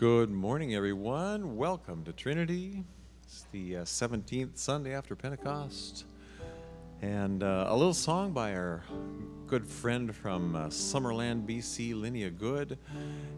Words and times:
Good 0.00 0.30
morning, 0.30 0.74
everyone. 0.74 1.58
Welcome 1.58 2.04
to 2.04 2.14
Trinity. 2.14 2.84
It's 3.22 3.44
the 3.52 3.76
uh, 3.76 3.82
17th 3.82 4.56
Sunday 4.56 4.94
after 4.94 5.14
Pentecost. 5.14 6.06
And 7.02 7.42
uh, 7.42 7.66
a 7.68 7.76
little 7.76 7.92
song 7.92 8.32
by 8.32 8.54
our 8.54 8.82
good 9.46 9.66
friend 9.66 10.16
from 10.16 10.56
uh, 10.56 10.68
Summerland, 10.68 11.46
BC, 11.46 11.92
Linnea 11.92 12.34
Good. 12.34 12.78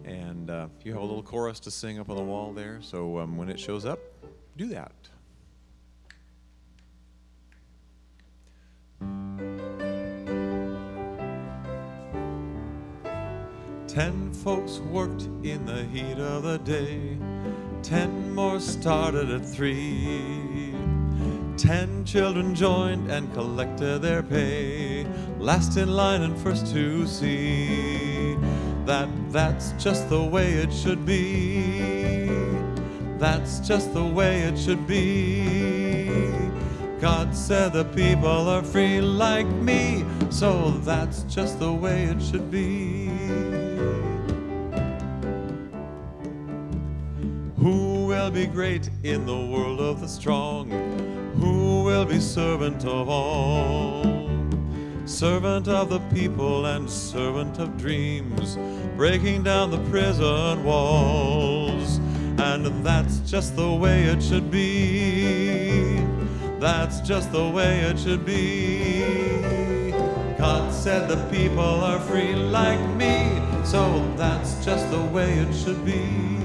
And 0.04 0.50
uh, 0.50 0.68
you 0.84 0.92
have 0.92 1.02
a 1.02 1.04
little 1.04 1.24
chorus 1.24 1.58
to 1.58 1.72
sing 1.72 1.98
up 1.98 2.08
on 2.10 2.16
the 2.16 2.22
wall 2.22 2.52
there. 2.52 2.78
So 2.80 3.18
um, 3.18 3.36
when 3.36 3.50
it 3.50 3.58
shows 3.58 3.84
up, 3.84 3.98
do 4.56 4.68
that. 4.68 4.92
Ten 13.92 14.32
folks 14.32 14.78
worked 14.78 15.24
in 15.42 15.66
the 15.66 15.84
heat 15.84 16.18
of 16.18 16.44
the 16.44 16.56
day. 16.56 17.18
Ten 17.82 18.34
more 18.34 18.58
started 18.58 19.30
at 19.30 19.44
three. 19.44 20.74
Ten 21.58 22.02
children 22.06 22.54
joined 22.54 23.10
and 23.10 23.30
collected 23.34 24.00
their 24.00 24.22
pay. 24.22 25.06
Last 25.38 25.76
in 25.76 25.90
line 25.94 26.22
and 26.22 26.34
first 26.38 26.72
to 26.72 27.06
see 27.06 28.34
that 28.86 29.10
that's 29.30 29.72
just 29.72 30.08
the 30.08 30.24
way 30.24 30.54
it 30.54 30.72
should 30.72 31.04
be. 31.04 32.30
That's 33.18 33.60
just 33.60 33.92
the 33.92 34.06
way 34.06 34.40
it 34.40 34.56
should 34.56 34.86
be. 34.86 36.30
God 36.98 37.36
said 37.36 37.74
the 37.74 37.84
people 37.84 38.48
are 38.48 38.62
free 38.62 39.02
like 39.02 39.48
me, 39.48 40.06
so 40.30 40.70
that's 40.82 41.24
just 41.24 41.58
the 41.58 41.70
way 41.70 42.04
it 42.04 42.22
should 42.22 42.50
be. 42.50 43.51
Will 48.22 48.30
be 48.30 48.46
great 48.46 48.88
in 49.02 49.26
the 49.26 49.36
world 49.36 49.80
of 49.80 50.00
the 50.00 50.06
strong? 50.06 50.70
Who 51.40 51.82
will 51.82 52.04
be 52.04 52.20
servant 52.20 52.84
of 52.84 53.08
all? 53.08 54.04
Servant 55.06 55.66
of 55.66 55.90
the 55.90 55.98
people 56.14 56.66
and 56.66 56.88
servant 56.88 57.58
of 57.58 57.76
dreams, 57.76 58.56
breaking 58.96 59.42
down 59.42 59.72
the 59.72 59.82
prison 59.90 60.62
walls. 60.62 61.98
And 62.38 62.86
that's 62.86 63.18
just 63.28 63.56
the 63.56 63.72
way 63.72 64.04
it 64.04 64.22
should 64.22 64.52
be. 64.52 65.96
That's 66.60 67.00
just 67.00 67.32
the 67.32 67.48
way 67.48 67.80
it 67.80 67.98
should 67.98 68.24
be. 68.24 69.90
God 70.38 70.72
said 70.72 71.08
the 71.08 71.28
people 71.36 71.60
are 71.60 71.98
free 71.98 72.36
like 72.36 72.80
me, 72.94 73.42
so 73.64 73.82
that's 74.16 74.64
just 74.64 74.88
the 74.92 75.02
way 75.06 75.32
it 75.38 75.52
should 75.52 75.84
be. 75.84 76.41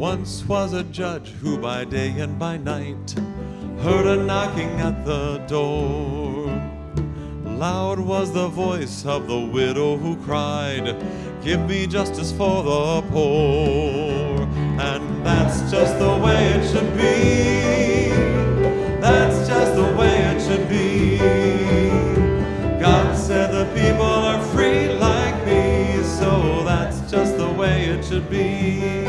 Once 0.00 0.42
was 0.46 0.72
a 0.72 0.82
judge 0.84 1.28
who 1.42 1.58
by 1.58 1.84
day 1.84 2.08
and 2.18 2.38
by 2.38 2.56
night 2.56 3.14
heard 3.80 4.06
a 4.06 4.16
knocking 4.16 4.70
at 4.80 5.04
the 5.04 5.36
door. 5.46 6.48
Loud 7.44 8.00
was 8.00 8.32
the 8.32 8.48
voice 8.48 9.04
of 9.04 9.28
the 9.28 9.38
widow 9.38 9.98
who 9.98 10.16
cried, 10.24 10.96
Give 11.44 11.60
me 11.68 11.86
justice 11.86 12.32
for 12.32 12.62
the 12.62 13.02
poor. 13.10 14.48
And 14.80 15.04
that's 15.22 15.70
just 15.70 15.98
the 15.98 16.16
way 16.16 16.46
it 16.46 16.66
should 16.72 16.96
be. 16.96 18.08
That's 19.02 19.46
just 19.46 19.74
the 19.74 19.94
way 19.98 20.16
it 20.32 20.40
should 20.40 20.66
be. 20.66 21.18
God 22.80 23.14
said 23.18 23.52
the 23.52 23.66
people 23.78 24.00
are 24.02 24.42
free 24.44 24.88
like 24.94 25.36
me, 25.44 26.02
so 26.02 26.64
that's 26.64 27.02
just 27.10 27.36
the 27.36 27.50
way 27.50 27.84
it 27.84 28.02
should 28.02 28.30
be. 28.30 28.99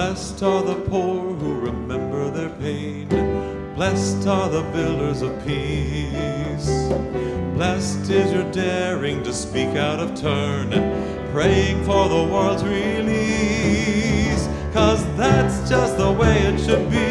Blessed 0.00 0.42
are 0.42 0.62
the 0.62 0.76
poor 0.88 1.34
who 1.34 1.60
remember 1.60 2.30
their 2.30 2.48
pain. 2.48 3.06
Blessed 3.74 4.26
are 4.26 4.48
the 4.48 4.62
builders 4.72 5.20
of 5.20 5.30
peace. 5.46 6.88
Blessed 7.52 8.08
is 8.08 8.32
your 8.32 8.50
daring 8.50 9.22
to 9.24 9.32
speak 9.34 9.76
out 9.76 10.00
of 10.00 10.18
turn, 10.18 10.70
praying 11.32 11.84
for 11.84 12.08
the 12.08 12.24
world's 12.32 12.64
release. 12.64 14.48
Cause 14.72 15.04
that's 15.18 15.68
just 15.68 15.98
the 15.98 16.10
way 16.10 16.38
it 16.48 16.58
should 16.58 16.90
be. 16.90 17.09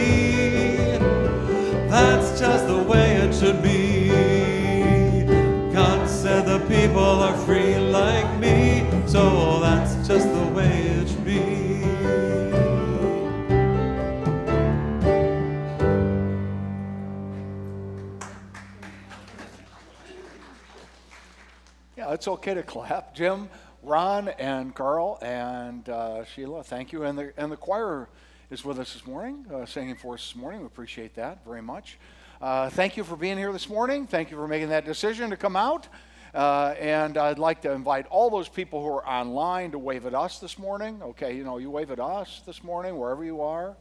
It's 22.19 22.27
okay 22.27 22.53
to 22.53 22.63
clap. 22.63 23.15
Jim, 23.15 23.47
Ron, 23.81 24.27
and 24.27 24.75
Carl, 24.75 25.17
and 25.21 25.87
uh, 25.87 26.25
Sheila, 26.25 26.65
thank 26.65 26.91
you. 26.91 27.03
And 27.03 27.17
the, 27.17 27.31
and 27.37 27.49
the 27.49 27.55
choir 27.55 28.09
is 28.51 28.65
with 28.65 28.77
us 28.77 28.91
this 28.91 29.07
morning, 29.07 29.45
uh, 29.49 29.65
singing 29.65 29.95
for 29.95 30.15
us 30.15 30.27
this 30.27 30.35
morning. 30.35 30.59
We 30.59 30.65
appreciate 30.65 31.15
that 31.15 31.45
very 31.45 31.61
much. 31.61 31.97
Uh, 32.41 32.69
thank 32.71 32.97
you 32.97 33.05
for 33.05 33.15
being 33.15 33.37
here 33.37 33.53
this 33.53 33.69
morning. 33.69 34.05
Thank 34.05 34.31
you 34.31 34.35
for 34.35 34.49
making 34.49 34.67
that 34.67 34.83
decision 34.83 35.29
to 35.29 35.37
come 35.37 35.55
out. 35.55 35.87
Uh, 36.33 36.75
and 36.77 37.17
I'd 37.17 37.39
like 37.39 37.61
to 37.61 37.71
invite 37.71 38.05
all 38.07 38.29
those 38.29 38.49
people 38.49 38.81
who 38.81 38.89
are 38.89 39.07
online 39.07 39.71
to 39.71 39.79
wave 39.79 40.05
at 40.05 40.13
us 40.13 40.39
this 40.39 40.59
morning. 40.59 41.01
Okay, 41.01 41.37
you 41.37 41.45
know, 41.45 41.57
you 41.57 41.69
wave 41.71 41.89
at 41.89 42.01
us 42.01 42.41
this 42.45 42.65
morning, 42.65 42.97
wherever 42.97 43.23
you 43.23 43.41
are. 43.43 43.77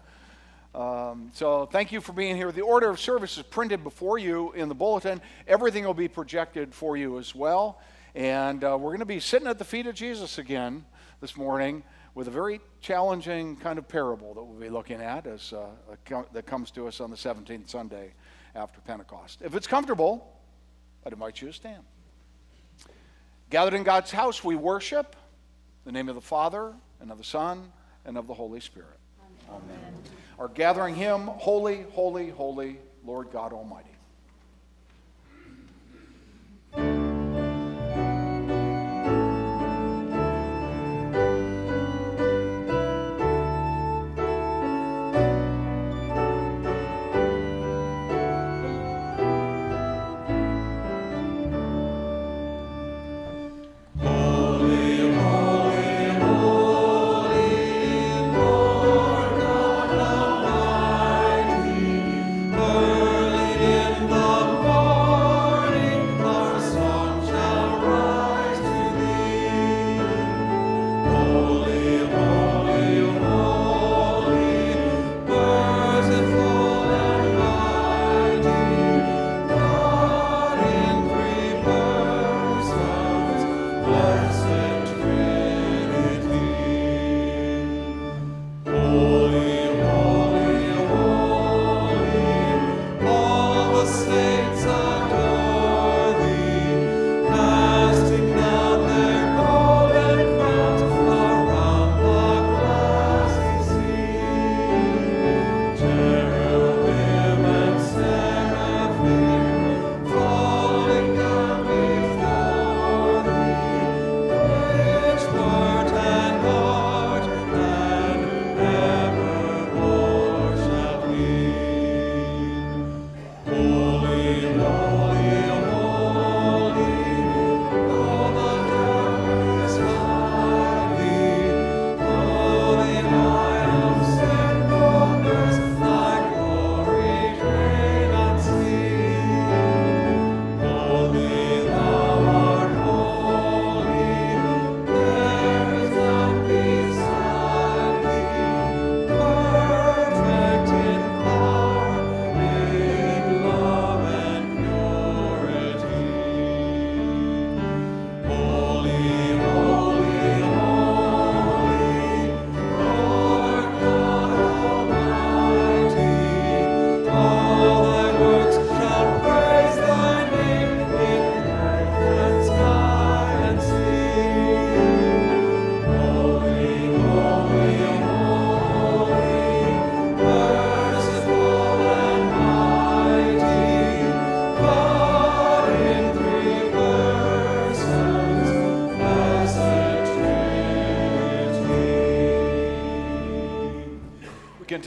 Um, 0.77 1.33
so 1.35 1.67
thank 1.67 1.91
you 1.91 2.01
for 2.01 2.13
being 2.13 2.37
here. 2.37 2.53
The 2.53 2.61
order 2.61 2.89
of 2.89 3.01
service 3.01 3.37
is 3.37 3.43
printed 3.43 3.83
before 3.83 4.17
you 4.17 4.53
in 4.53 4.69
the 4.69 4.77
bulletin. 4.77 5.21
Everything 5.49 5.85
will 5.85 5.93
be 5.93 6.07
projected 6.07 6.73
for 6.73 6.97
you 6.97 7.19
as 7.19 7.35
well. 7.35 7.81
And 8.15 8.65
uh, 8.65 8.77
we're 8.81 8.91
going 8.91 9.01
to 9.01 9.07
be 9.07 9.21
sitting 9.21 9.49
at 9.49 9.59
the 9.59 9.65
feet 9.65 9.87
of 9.87 9.95
Jesus 9.95 10.39
again 10.39 10.85
this 11.21 11.37
morning 11.37 11.83
with 12.15 12.27
a 12.27 12.31
very 12.31 12.61
challenging 12.81 13.57
kind 13.57 13.79
of 13.79 13.87
parable 13.87 14.35
that 14.35 14.43
we'll 14.43 14.59
be 14.59 14.71
looking 14.71 15.01
at 15.01 15.27
as 15.27 15.53
uh, 15.53 15.67
that 16.33 16.47
comes 16.47 16.71
to 16.73 16.89
us 16.89 17.01
on 17.01 17.11
the 17.11 17.17
17th 17.17 17.69
Sunday 17.69 18.13
after 18.55 18.81
Pentecost. 18.81 19.41
If 19.43 19.55
it's 19.55 19.67
comfortable, 19.67 20.37
I'd 21.05 21.13
invite 21.13 21.41
you 21.41 21.49
to 21.49 21.55
stand. 21.55 21.83
Gathered 23.51 23.75
in 23.75 23.83
God's 23.83 24.11
house, 24.11 24.43
we 24.43 24.57
worship 24.57 25.15
the 25.85 25.93
name 25.93 26.09
of 26.09 26.15
the 26.15 26.21
Father 26.21 26.75
and 27.01 27.11
of 27.11 27.19
the 27.19 27.25
Son 27.25 27.73
and 28.05 28.19
of 28.19 28.27
the 28.27 28.35
Holy 28.35 28.61
Spirit. 28.61 28.99
Amen. 29.49 29.63
Amen. 29.71 30.03
Our 30.39 30.49
gathering 30.49 30.95
hymn, 30.95 31.27
Holy, 31.27 31.83
Holy, 31.93 32.31
Holy, 32.31 32.79
Lord 33.05 33.31
God 33.33 33.53
Almighty. 33.53 33.98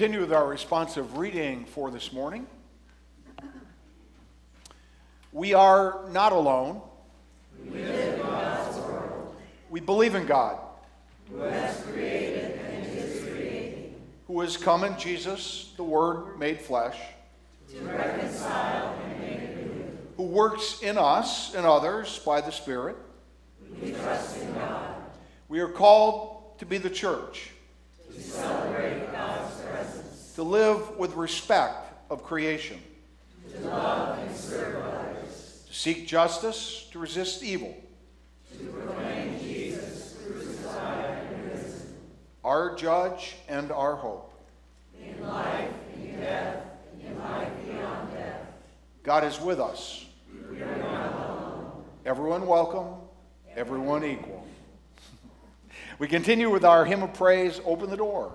Continue 0.01 0.21
with 0.21 0.33
our 0.33 0.47
responsive 0.47 1.15
reading 1.19 1.63
for 1.63 1.91
this 1.91 2.11
morning. 2.11 2.47
We 5.31 5.53
are 5.53 6.09
not 6.09 6.31
alone. 6.31 6.81
We. 7.71 7.85
We 9.69 9.79
believe 9.79 10.15
in 10.15 10.25
God. 10.25 10.57
Who 11.29 11.41
has 11.41 11.83
created 11.83 12.59
and 12.65 12.97
is 12.97 13.21
creating. 13.21 13.93
Who 14.25 14.41
has 14.41 14.57
come 14.57 14.83
in 14.83 14.97
Jesus, 14.97 15.71
the 15.77 15.83
Word 15.83 16.39
made 16.39 16.59
flesh. 16.59 16.97
To 17.69 17.81
reconcile 17.81 18.95
and 19.03 19.19
make 19.19 19.55
new. 19.55 19.97
Who 20.17 20.23
works 20.23 20.81
in 20.81 20.97
us 20.97 21.53
and 21.53 21.63
others 21.63 22.17
by 22.25 22.41
the 22.41 22.51
Spirit. 22.51 22.95
We 23.79 23.91
trust 23.91 24.41
in 24.41 24.51
God. 24.55 24.95
We 25.47 25.59
are 25.59 25.69
called 25.69 26.57
to 26.57 26.65
be 26.65 26.79
the 26.79 26.89
church. 26.89 27.50
To 28.13 28.21
celebrate 28.21 29.11
God's 29.11 29.61
presence. 29.61 30.33
To 30.35 30.43
live 30.43 30.97
with 30.97 31.15
respect 31.15 32.09
of 32.09 32.23
creation. 32.23 32.79
To 33.53 33.59
love 33.67 34.19
and 34.19 34.35
serve 34.35 34.83
others. 34.83 35.63
To 35.67 35.73
seek 35.73 36.07
justice, 36.07 36.87
to 36.91 36.99
resist 36.99 37.43
evil. 37.43 37.75
To 38.57 38.65
proclaim 38.65 39.39
Jesus 39.39 40.17
crucified 40.25 41.27
and 41.31 41.51
risen. 41.51 41.95
Our 42.43 42.75
judge 42.75 43.35
and 43.47 43.71
our 43.71 43.95
hope. 43.95 44.33
In 45.01 45.21
life, 45.21 45.71
in 45.95 46.19
death, 46.19 46.63
in 47.05 47.17
life 47.19 47.51
beyond 47.65 48.11
death. 48.13 48.47
God 49.03 49.23
is 49.23 49.39
with 49.39 49.59
us. 49.59 50.05
We 50.51 50.61
are 50.61 50.77
not 50.77 51.13
alone. 51.13 51.83
Everyone 52.05 52.45
welcome, 52.45 52.95
everyone 53.55 54.03
equal. 54.03 54.45
We 56.01 56.07
continue 56.07 56.49
with 56.49 56.65
our 56.65 56.83
hymn 56.83 57.03
of 57.03 57.13
praise, 57.13 57.61
Open 57.63 57.87
the 57.91 57.95
Door. 57.95 58.33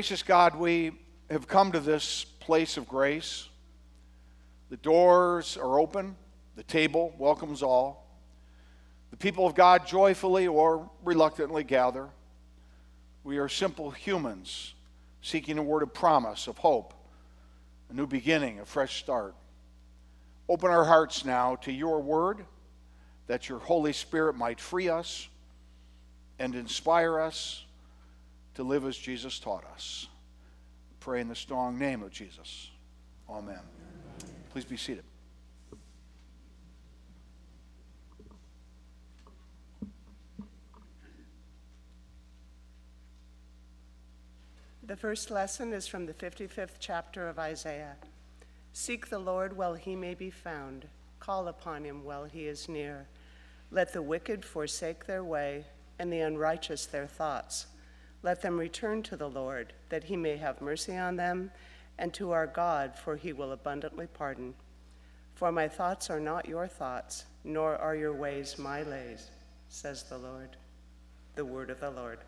Gracious 0.00 0.22
God, 0.22 0.56
we 0.56 0.92
have 1.28 1.46
come 1.46 1.72
to 1.72 1.78
this 1.78 2.24
place 2.24 2.78
of 2.78 2.88
grace. 2.88 3.50
The 4.70 4.78
doors 4.78 5.58
are 5.58 5.78
open, 5.78 6.16
the 6.56 6.62
table 6.62 7.14
welcomes 7.18 7.62
all. 7.62 8.08
The 9.10 9.18
people 9.18 9.46
of 9.46 9.54
God 9.54 9.86
joyfully 9.86 10.46
or 10.46 10.88
reluctantly 11.04 11.64
gather. 11.64 12.08
We 13.24 13.36
are 13.36 13.48
simple 13.50 13.90
humans 13.90 14.72
seeking 15.20 15.58
a 15.58 15.62
word 15.62 15.82
of 15.82 15.92
promise, 15.92 16.46
of 16.46 16.56
hope, 16.56 16.94
a 17.90 17.92
new 17.92 18.06
beginning, 18.06 18.58
a 18.58 18.64
fresh 18.64 19.02
start. 19.02 19.34
Open 20.48 20.70
our 20.70 20.86
hearts 20.86 21.26
now 21.26 21.56
to 21.56 21.70
your 21.70 22.00
word 22.00 22.46
that 23.26 23.50
your 23.50 23.58
Holy 23.58 23.92
Spirit 23.92 24.34
might 24.34 24.60
free 24.60 24.88
us 24.88 25.28
and 26.38 26.54
inspire 26.54 27.20
us 27.20 27.66
to 28.60 28.64
live 28.64 28.84
as 28.84 28.98
Jesus 28.98 29.38
taught 29.38 29.64
us. 29.72 30.06
Pray 31.00 31.22
in 31.22 31.28
the 31.28 31.34
strong 31.34 31.78
name 31.78 32.02
of 32.02 32.10
Jesus. 32.10 32.68
Amen. 33.26 33.60
Please 34.50 34.66
be 34.66 34.76
seated. 34.76 35.02
The 44.82 44.94
first 44.94 45.30
lesson 45.30 45.72
is 45.72 45.86
from 45.86 46.04
the 46.04 46.12
55th 46.12 46.76
chapter 46.80 47.30
of 47.30 47.38
Isaiah. 47.38 47.96
Seek 48.74 49.08
the 49.08 49.18
Lord 49.18 49.56
while 49.56 49.72
he 49.72 49.96
may 49.96 50.12
be 50.12 50.28
found, 50.28 50.86
call 51.18 51.48
upon 51.48 51.82
him 51.82 52.04
while 52.04 52.26
he 52.26 52.44
is 52.44 52.68
near. 52.68 53.08
Let 53.70 53.94
the 53.94 54.02
wicked 54.02 54.44
forsake 54.44 55.06
their 55.06 55.24
way, 55.24 55.64
and 55.98 56.12
the 56.12 56.20
unrighteous 56.20 56.84
their 56.84 57.06
thoughts. 57.06 57.66
Let 58.22 58.42
them 58.42 58.58
return 58.58 59.02
to 59.04 59.16
the 59.16 59.28
Lord, 59.28 59.72
that 59.88 60.04
he 60.04 60.16
may 60.16 60.36
have 60.36 60.60
mercy 60.60 60.96
on 60.96 61.16
them, 61.16 61.50
and 61.98 62.12
to 62.14 62.32
our 62.32 62.46
God, 62.46 62.96
for 62.96 63.16
he 63.16 63.32
will 63.32 63.52
abundantly 63.52 64.06
pardon. 64.06 64.54
For 65.34 65.50
my 65.50 65.68
thoughts 65.68 66.10
are 66.10 66.20
not 66.20 66.48
your 66.48 66.66
thoughts, 66.66 67.24
nor 67.44 67.76
are 67.76 67.96
your 67.96 68.14
ways 68.14 68.58
my 68.58 68.82
ways, 68.82 69.30
says 69.68 70.02
the 70.02 70.18
Lord. 70.18 70.56
The 71.34 71.44
word 71.44 71.70
of 71.70 71.80
the 71.80 71.90
Lord. 71.90 72.18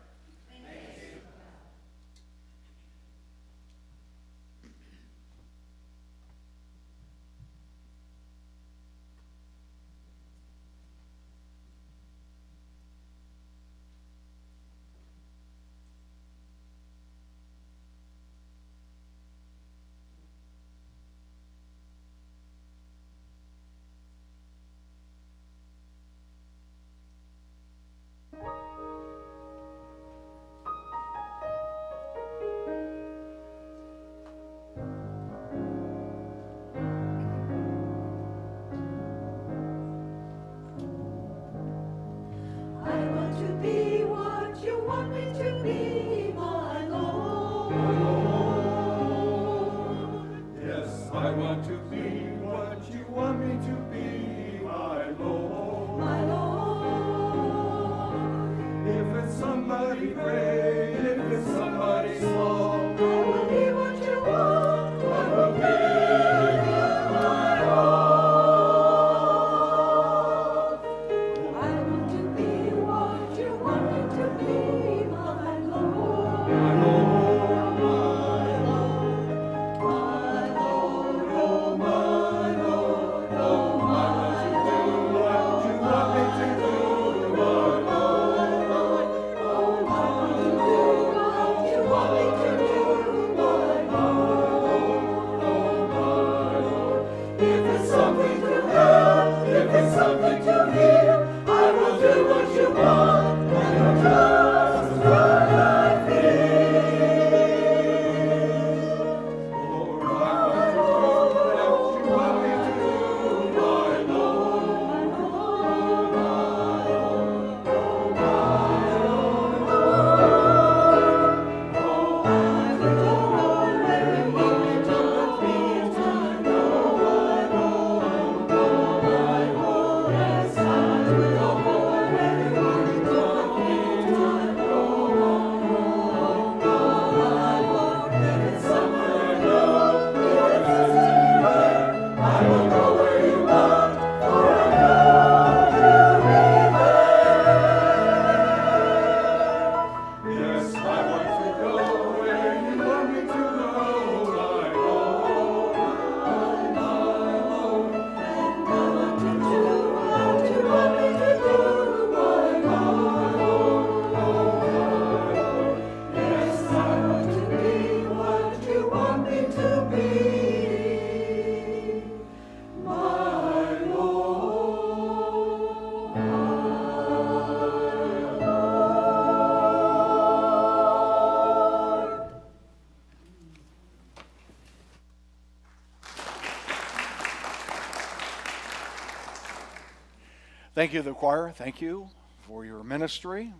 Thank 190.83 190.95
you, 190.95 191.01
the 191.01 191.13
choir. 191.13 191.49
Thank 191.55 191.79
you 191.79 192.09
for 192.45 192.65
your 192.65 192.83
ministry. 192.83 193.53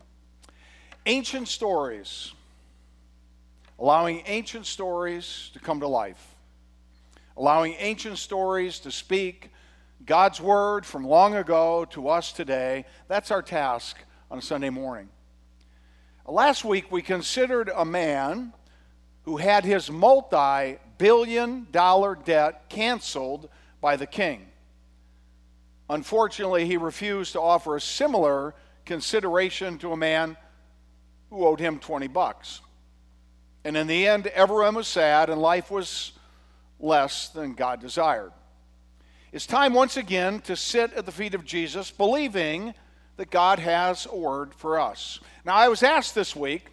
Ancient 1.05 1.47
stories, 1.47 2.33
allowing 3.79 4.23
ancient 4.25 4.65
stories 4.65 5.49
to 5.53 5.59
come 5.61 5.79
to 5.79 5.87
life, 5.87 6.35
allowing 7.37 7.75
ancient 7.79 8.17
stories 8.17 8.77
to 8.79 8.91
speak 8.91 9.51
God's 10.05 10.41
word 10.41 10.85
from 10.85 11.07
long 11.07 11.33
ago 11.35 11.85
to 11.91 12.09
us 12.09 12.33
today. 12.33 12.83
That's 13.07 13.31
our 13.31 13.41
task 13.41 13.95
on 14.29 14.39
a 14.39 14.41
Sunday 14.41 14.69
morning. 14.69 15.07
Last 16.27 16.65
week, 16.65 16.91
we 16.91 17.01
considered 17.01 17.71
a 17.73 17.85
man 17.85 18.51
who 19.21 19.37
had 19.37 19.63
his 19.63 19.89
multi 19.89 20.77
billion 20.97 21.67
dollar 21.71 22.15
debt 22.15 22.67
canceled 22.67 23.47
by 23.79 23.95
the 23.95 24.07
king. 24.07 24.47
Unfortunately, 25.89 26.65
he 26.65 26.77
refused 26.77 27.33
to 27.33 27.41
offer 27.41 27.75
a 27.75 27.81
similar 27.81 28.55
consideration 28.85 29.77
to 29.79 29.91
a 29.91 29.97
man 29.97 30.37
who 31.29 31.45
owed 31.45 31.59
him 31.59 31.79
20 31.79 32.07
bucks. 32.07 32.61
And 33.63 33.77
in 33.77 33.87
the 33.87 34.07
end, 34.07 34.27
everyone 34.27 34.75
was 34.75 34.87
sad 34.87 35.29
and 35.29 35.41
life 35.41 35.71
was 35.71 36.13
less 36.79 37.29
than 37.29 37.53
God 37.53 37.79
desired. 37.79 38.31
It's 39.31 39.47
time 39.47 39.73
once 39.73 39.97
again 39.97 40.41
to 40.41 40.55
sit 40.55 40.93
at 40.93 41.05
the 41.05 41.11
feet 41.11 41.33
of 41.33 41.43
Jesus, 41.43 41.89
believing 41.89 42.73
that 43.17 43.31
God 43.31 43.59
has 43.59 44.05
a 44.05 44.15
word 44.15 44.53
for 44.53 44.79
us. 44.79 45.19
Now, 45.45 45.55
I 45.55 45.69
was 45.69 45.81
asked 45.81 46.13
this 46.13 46.35
week 46.35 46.67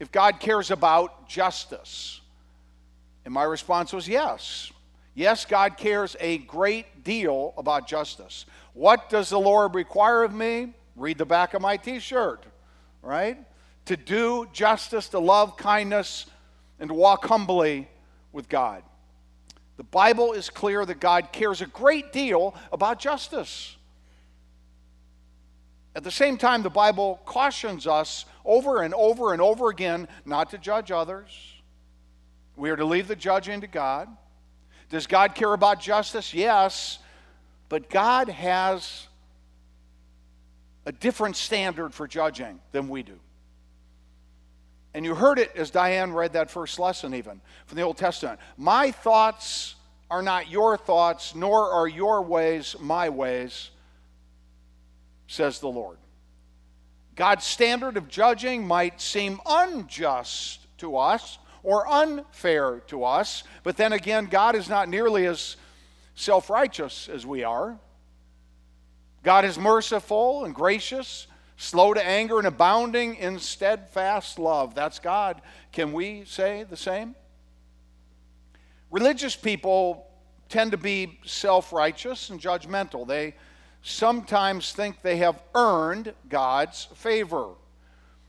if 0.00 0.12
God 0.12 0.40
cares 0.40 0.70
about 0.70 1.28
justice. 1.28 2.20
And 3.24 3.32
my 3.34 3.44
response 3.44 3.92
was 3.92 4.08
yes. 4.08 4.72
Yes, 5.18 5.44
God 5.44 5.76
cares 5.76 6.14
a 6.20 6.38
great 6.38 7.02
deal 7.02 7.52
about 7.58 7.88
justice. 7.88 8.46
What 8.72 9.10
does 9.10 9.28
the 9.28 9.40
Lord 9.40 9.74
require 9.74 10.22
of 10.22 10.32
me? 10.32 10.74
Read 10.94 11.18
the 11.18 11.26
back 11.26 11.54
of 11.54 11.60
my 11.60 11.76
t 11.76 11.98
shirt, 11.98 12.44
right? 13.02 13.36
To 13.86 13.96
do 13.96 14.46
justice, 14.52 15.08
to 15.08 15.18
love 15.18 15.56
kindness, 15.56 16.26
and 16.78 16.88
to 16.88 16.94
walk 16.94 17.24
humbly 17.24 17.88
with 18.30 18.48
God. 18.48 18.84
The 19.76 19.82
Bible 19.82 20.34
is 20.34 20.50
clear 20.50 20.86
that 20.86 21.00
God 21.00 21.32
cares 21.32 21.62
a 21.62 21.66
great 21.66 22.12
deal 22.12 22.54
about 22.72 23.00
justice. 23.00 23.76
At 25.96 26.04
the 26.04 26.12
same 26.12 26.38
time, 26.38 26.62
the 26.62 26.70
Bible 26.70 27.20
cautions 27.24 27.88
us 27.88 28.24
over 28.44 28.82
and 28.82 28.94
over 28.94 29.32
and 29.32 29.42
over 29.42 29.68
again 29.68 30.06
not 30.24 30.50
to 30.50 30.58
judge 30.58 30.92
others. 30.92 31.54
We 32.54 32.70
are 32.70 32.76
to 32.76 32.84
leave 32.84 33.08
the 33.08 33.16
judging 33.16 33.62
to 33.62 33.66
God. 33.66 34.08
Does 34.90 35.06
God 35.06 35.34
care 35.34 35.52
about 35.52 35.80
justice? 35.80 36.32
Yes. 36.32 36.98
But 37.68 37.90
God 37.90 38.28
has 38.28 39.06
a 40.86 40.92
different 40.92 41.36
standard 41.36 41.92
for 41.92 42.06
judging 42.08 42.60
than 42.72 42.88
we 42.88 43.02
do. 43.02 43.18
And 44.94 45.04
you 45.04 45.14
heard 45.14 45.38
it 45.38 45.54
as 45.54 45.70
Diane 45.70 46.12
read 46.12 46.32
that 46.32 46.50
first 46.50 46.78
lesson, 46.78 47.14
even 47.14 47.40
from 47.66 47.76
the 47.76 47.82
Old 47.82 47.98
Testament. 47.98 48.40
My 48.56 48.90
thoughts 48.90 49.74
are 50.10 50.22
not 50.22 50.50
your 50.50 50.78
thoughts, 50.78 51.34
nor 51.34 51.70
are 51.70 51.86
your 51.86 52.22
ways 52.22 52.74
my 52.80 53.10
ways, 53.10 53.70
says 55.26 55.60
the 55.60 55.68
Lord. 55.68 55.98
God's 57.14 57.44
standard 57.44 57.96
of 57.96 58.08
judging 58.08 58.66
might 58.66 59.00
seem 59.00 59.40
unjust 59.44 60.66
to 60.78 60.96
us 60.96 61.38
or 61.62 61.86
unfair 61.88 62.80
to 62.88 63.04
us, 63.04 63.42
but 63.62 63.76
then 63.76 63.92
again, 63.92 64.26
God 64.26 64.54
is 64.54 64.68
not 64.68 64.88
nearly 64.88 65.26
as 65.26 65.56
self 66.14 66.50
righteous 66.50 67.08
as 67.08 67.26
we 67.26 67.44
are. 67.44 67.78
God 69.22 69.44
is 69.44 69.58
merciful 69.58 70.44
and 70.44 70.54
gracious, 70.54 71.26
slow 71.56 71.92
to 71.92 72.04
anger, 72.04 72.38
and 72.38 72.46
abounding 72.46 73.16
in 73.16 73.38
steadfast 73.38 74.38
love. 74.38 74.74
That's 74.74 74.98
God. 74.98 75.42
Can 75.72 75.92
we 75.92 76.24
say 76.24 76.64
the 76.64 76.76
same? 76.76 77.14
Religious 78.90 79.36
people 79.36 80.06
tend 80.48 80.70
to 80.70 80.78
be 80.78 81.18
self 81.24 81.72
righteous 81.72 82.30
and 82.30 82.40
judgmental. 82.40 83.06
They 83.06 83.34
sometimes 83.82 84.72
think 84.72 85.02
they 85.02 85.18
have 85.18 85.40
earned 85.54 86.14
God's 86.28 86.88
favor. 86.94 87.50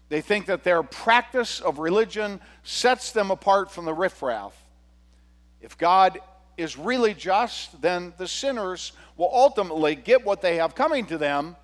They 0.09 0.21
think 0.21 0.47
that 0.47 0.63
their 0.63 0.81
practice 0.81 1.61
of 1.61 1.77
religion 1.77 2.41
sets 2.63 3.11
them 3.11 3.29
apart 3.29 3.71
from 3.71 3.85
the 3.85 3.93
riffraff. 3.93 4.53
If 5.61 5.77
God 5.77 6.19
is 6.57 6.77
really 6.77 7.13
just, 7.13 7.79
then 7.81 8.13
the 8.17 8.27
sinners 8.27 8.91
will 9.17 9.29
ultimately 9.31 9.95
get 9.95 10.25
what 10.25 10.41
they 10.41 10.57
have 10.57 10.73
coming 10.75 11.05
to 11.05 11.17
them, 11.17 11.55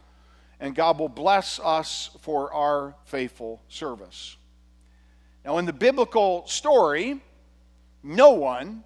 and 0.60 0.76
God 0.76 1.00
will 1.00 1.10
bless 1.10 1.60
us 1.60 2.12
for 2.22 2.54
our 2.54 2.96
faithful 3.06 3.62
service. 3.68 4.38
Now, 5.44 5.58
in 5.58 5.66
the 5.66 5.74
biblical 5.74 6.46
story, 6.48 7.20
no 8.04 8.32
one, 8.32 8.84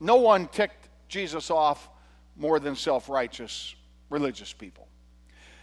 no 0.00 0.16
one 0.16 0.48
ticked 0.48 0.88
Jesus 1.08 1.50
off 1.50 1.88
more 2.36 2.58
than 2.58 2.74
self 2.74 3.08
righteous 3.08 3.74
religious 4.10 4.52
people. 4.52 4.88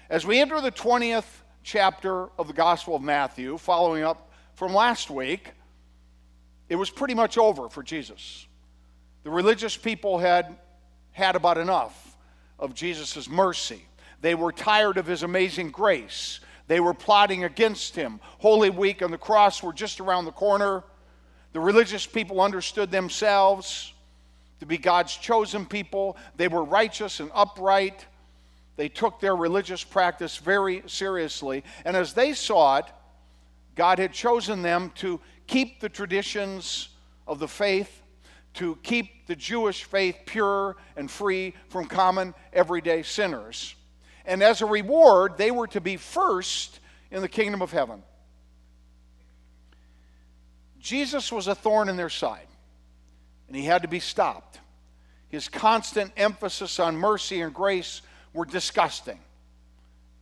As 0.10 0.26
we 0.26 0.40
enter 0.40 0.62
the 0.62 0.72
20th 0.72 1.26
chapter 1.66 2.30
of 2.38 2.48
the 2.48 2.54
Gospel 2.54 2.96
of 2.96 3.02
Matthew, 3.02 3.58
following 3.58 4.04
up 4.04 4.30
from 4.54 4.72
last 4.72 5.10
week, 5.10 5.52
it 6.70 6.76
was 6.76 6.92
pretty 6.92 7.16
much 7.16 7.40
over 7.40 7.70
for 7.70 7.82
Jesus. 7.82 8.46
The 9.24 9.32
religious 9.32 9.76
people 9.76 10.20
had 10.20 10.56
had 11.12 11.36
about 11.36 11.58
enough 11.58 12.16
of 12.60 12.76
Jesus' 12.76 13.28
mercy. 13.28 13.82
They 14.22 14.36
were 14.36 14.52
tired 14.52 14.98
of 14.98 15.08
his 15.08 15.24
amazing 15.24 15.72
grace. 15.72 16.40
They 16.68 16.80
were 16.80 16.94
plotting 16.94 17.44
against 17.44 17.96
him. 17.96 18.20
Holy 18.38 18.70
Week 18.70 19.02
and 19.02 19.12
the 19.12 19.18
cross 19.18 19.64
were 19.64 19.74
just 19.74 20.00
around 20.00 20.26
the 20.26 20.32
corner. 20.32 20.84
The 21.54 21.60
religious 21.60 22.06
people 22.06 22.42
understood 22.42 22.92
themselves 22.92 23.92
to 24.60 24.68
be 24.68 24.78
God's 24.78 25.18
chosen 25.18 25.66
people. 25.66 26.16
They 26.36 26.48
were 26.48 26.64
righteous 26.64 27.20
and 27.20 27.32
upright. 27.34 28.06
They 28.76 28.90
took 28.90 29.20
their 29.20 29.36
religious 29.36 29.84
practice 29.84 30.38
very 30.38 30.84
seriously. 30.88 31.64
And 31.86 31.96
as 31.96 32.14
they 32.14 32.34
saw 32.34 32.78
it, 32.78 32.86
God 33.76 34.00
had 34.00 34.14
chosen 34.14 34.62
them 34.62 34.92
to 34.96 35.20
keep 35.48 35.80
the 35.80 35.90
traditions 35.90 36.90
of 37.28 37.40
the 37.40 37.48
faith, 37.48 38.02
to 38.56 38.78
keep 38.84 39.28
the 39.28 39.36
Jewish 39.36 39.84
faith 39.84 40.18
pure 40.26 40.78
and 40.96 41.10
free 41.10 41.54
from 41.70 41.86
common 41.86 42.34
everyday 42.54 43.04
sinners. 43.04 43.76
And 44.26 44.42
as 44.42 44.62
a 44.62 44.66
reward, 44.66 45.38
they 45.38 45.52
were 45.52 45.68
to 45.68 45.82
be 45.82 45.98
first 45.98 46.80
in 47.12 47.22
the 47.22 47.30
kingdom 47.30 47.62
of 47.62 47.72
heaven. 47.72 48.02
Jesus 50.80 51.32
was 51.32 51.48
a 51.48 51.56
thorn 51.56 51.90
in 51.90 51.98
their 51.98 52.10
side, 52.10 52.48
and 53.48 53.56
he 53.56 53.64
had 53.64 53.82
to 53.82 53.88
be 53.88 54.00
stopped. 54.00 54.60
His 55.30 55.50
constant 55.50 56.12
emphasis 56.16 56.80
on 56.80 56.96
mercy 56.96 57.42
and 57.42 57.54
grace 57.54 58.02
were 58.36 58.46
disgusting. 58.46 59.20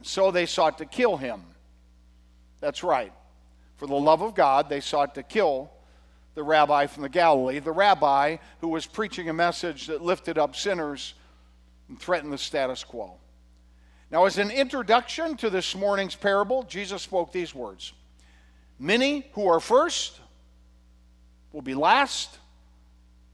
So 0.03 0.31
they 0.31 0.45
sought 0.45 0.77
to 0.77 0.85
kill 0.85 1.17
him. 1.17 1.41
That's 2.61 2.83
right. 2.83 3.11
For 3.75 3.87
the 3.87 3.95
love 3.95 4.21
of 4.21 4.35
God, 4.35 4.69
they 4.69 4.79
sought 4.79 5.15
to 5.15 5.23
kill 5.23 5.71
the 6.35 6.43
rabbi 6.43 6.87
from 6.87 7.03
the 7.03 7.09
Galilee, 7.09 7.59
the 7.59 7.71
rabbi 7.71 8.37
who 8.61 8.69
was 8.69 8.85
preaching 8.85 9.29
a 9.29 9.33
message 9.33 9.87
that 9.87 10.01
lifted 10.01 10.37
up 10.37 10.55
sinners 10.55 11.15
and 11.89 11.99
threatened 11.99 12.31
the 12.31 12.37
status 12.37 12.83
quo. 12.83 13.15
Now, 14.11 14.25
as 14.25 14.37
an 14.37 14.51
introduction 14.51 15.35
to 15.37 15.49
this 15.49 15.75
morning's 15.75 16.15
parable, 16.15 16.63
Jesus 16.63 17.01
spoke 17.01 17.31
these 17.31 17.53
words 17.55 17.93
Many 18.79 19.25
who 19.33 19.47
are 19.47 19.59
first 19.59 20.19
will 21.51 21.61
be 21.61 21.73
last, 21.73 22.37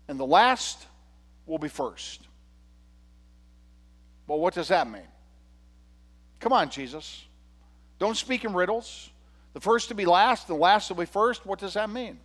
and 0.07 0.19
the 0.19 0.25
last 0.25 0.85
will 1.45 1.57
be 1.57 1.69
first. 1.69 2.28
Well, 4.29 4.37
what 4.37 4.53
does 4.53 4.67
that 4.67 4.87
mean? 4.87 5.01
Come 6.39 6.53
on, 6.53 6.69
Jesus. 6.69 7.25
Don't 7.97 8.15
speak 8.15 8.45
in 8.45 8.53
riddles. 8.53 9.09
The 9.53 9.59
first 9.59 9.87
to 9.87 9.95
be 9.95 10.05
last, 10.05 10.47
the 10.47 10.53
last 10.53 10.89
to 10.89 10.93
be 10.93 11.07
first. 11.07 11.47
What 11.47 11.57
does 11.57 11.73
that 11.73 11.89
mean? 11.89 12.19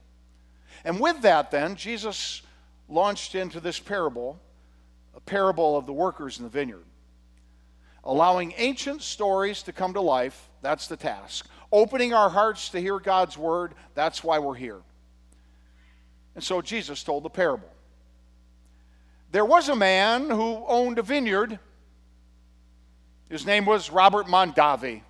And 0.84 1.00
with 1.00 1.22
that, 1.22 1.50
then, 1.50 1.76
Jesus 1.76 2.42
launched 2.90 3.34
into 3.34 3.58
this 3.58 3.80
parable, 3.80 4.38
a 5.16 5.20
parable 5.20 5.78
of 5.78 5.86
the 5.86 5.94
workers 5.94 6.36
in 6.36 6.44
the 6.44 6.50
vineyard. 6.50 6.84
Allowing 8.04 8.52
ancient 8.58 9.00
stories 9.00 9.62
to 9.62 9.72
come 9.72 9.94
to 9.94 10.02
life, 10.02 10.50
that's 10.60 10.86
the 10.88 10.98
task. 10.98 11.48
Opening 11.72 12.12
our 12.12 12.28
hearts 12.28 12.68
to 12.68 12.80
hear 12.82 12.98
God's 12.98 13.38
word, 13.38 13.72
that's 13.94 14.22
why 14.22 14.38
we're 14.40 14.54
here. 14.56 14.82
And 16.34 16.44
so 16.44 16.60
Jesus 16.60 17.02
told 17.02 17.22
the 17.22 17.30
parable. 17.30 17.72
There 19.32 19.46
was 19.46 19.70
a 19.70 19.74
man 19.74 20.28
who 20.28 20.62
owned 20.68 20.98
a 20.98 21.02
vineyard. 21.02 21.58
His 23.34 23.44
name 23.44 23.66
was 23.66 23.90
Robert 23.90 24.28
Mondavi. 24.28 25.02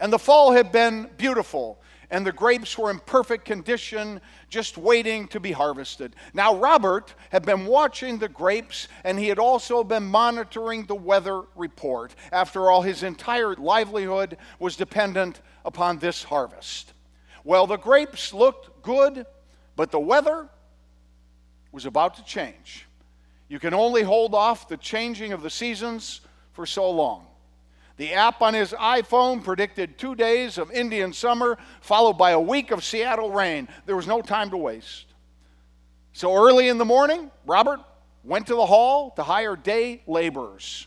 And 0.00 0.10
the 0.10 0.18
fall 0.18 0.52
had 0.52 0.72
been 0.72 1.10
beautiful, 1.18 1.78
and 2.10 2.26
the 2.26 2.32
grapes 2.32 2.78
were 2.78 2.90
in 2.90 3.00
perfect 3.00 3.44
condition, 3.44 4.22
just 4.48 4.78
waiting 4.78 5.28
to 5.28 5.40
be 5.40 5.52
harvested. 5.52 6.16
Now, 6.32 6.56
Robert 6.56 7.14
had 7.28 7.44
been 7.44 7.66
watching 7.66 8.16
the 8.16 8.30
grapes, 8.30 8.88
and 9.04 9.18
he 9.18 9.28
had 9.28 9.38
also 9.38 9.84
been 9.84 10.04
monitoring 10.04 10.86
the 10.86 10.94
weather 10.94 11.42
report. 11.54 12.14
After 12.32 12.70
all, 12.70 12.80
his 12.80 13.02
entire 13.02 13.54
livelihood 13.54 14.38
was 14.58 14.74
dependent 14.74 15.42
upon 15.66 15.98
this 15.98 16.22
harvest. 16.22 16.94
Well, 17.44 17.66
the 17.66 17.76
grapes 17.76 18.32
looked 18.32 18.82
good, 18.82 19.26
but 19.76 19.90
the 19.90 20.00
weather 20.00 20.48
was 21.72 21.84
about 21.84 22.14
to 22.14 22.24
change. 22.24 22.87
You 23.48 23.58
can 23.58 23.74
only 23.74 24.02
hold 24.02 24.34
off 24.34 24.68
the 24.68 24.76
changing 24.76 25.32
of 25.32 25.42
the 25.42 25.50
seasons 25.50 26.20
for 26.52 26.66
so 26.66 26.90
long. 26.90 27.26
The 27.96 28.12
app 28.14 28.42
on 28.42 28.54
his 28.54 28.72
iPhone 28.72 29.42
predicted 29.42 29.98
two 29.98 30.14
days 30.14 30.56
of 30.56 30.70
Indian 30.70 31.12
summer, 31.12 31.58
followed 31.80 32.14
by 32.14 32.30
a 32.30 32.40
week 32.40 32.70
of 32.70 32.84
Seattle 32.84 33.32
rain. 33.32 33.68
There 33.86 33.96
was 33.96 34.06
no 34.06 34.22
time 34.22 34.50
to 34.50 34.56
waste. 34.56 35.06
So 36.12 36.34
early 36.34 36.68
in 36.68 36.78
the 36.78 36.84
morning, 36.84 37.30
Robert 37.44 37.80
went 38.22 38.46
to 38.48 38.54
the 38.54 38.66
hall 38.66 39.10
to 39.12 39.22
hire 39.22 39.56
day 39.56 40.02
laborers. 40.06 40.86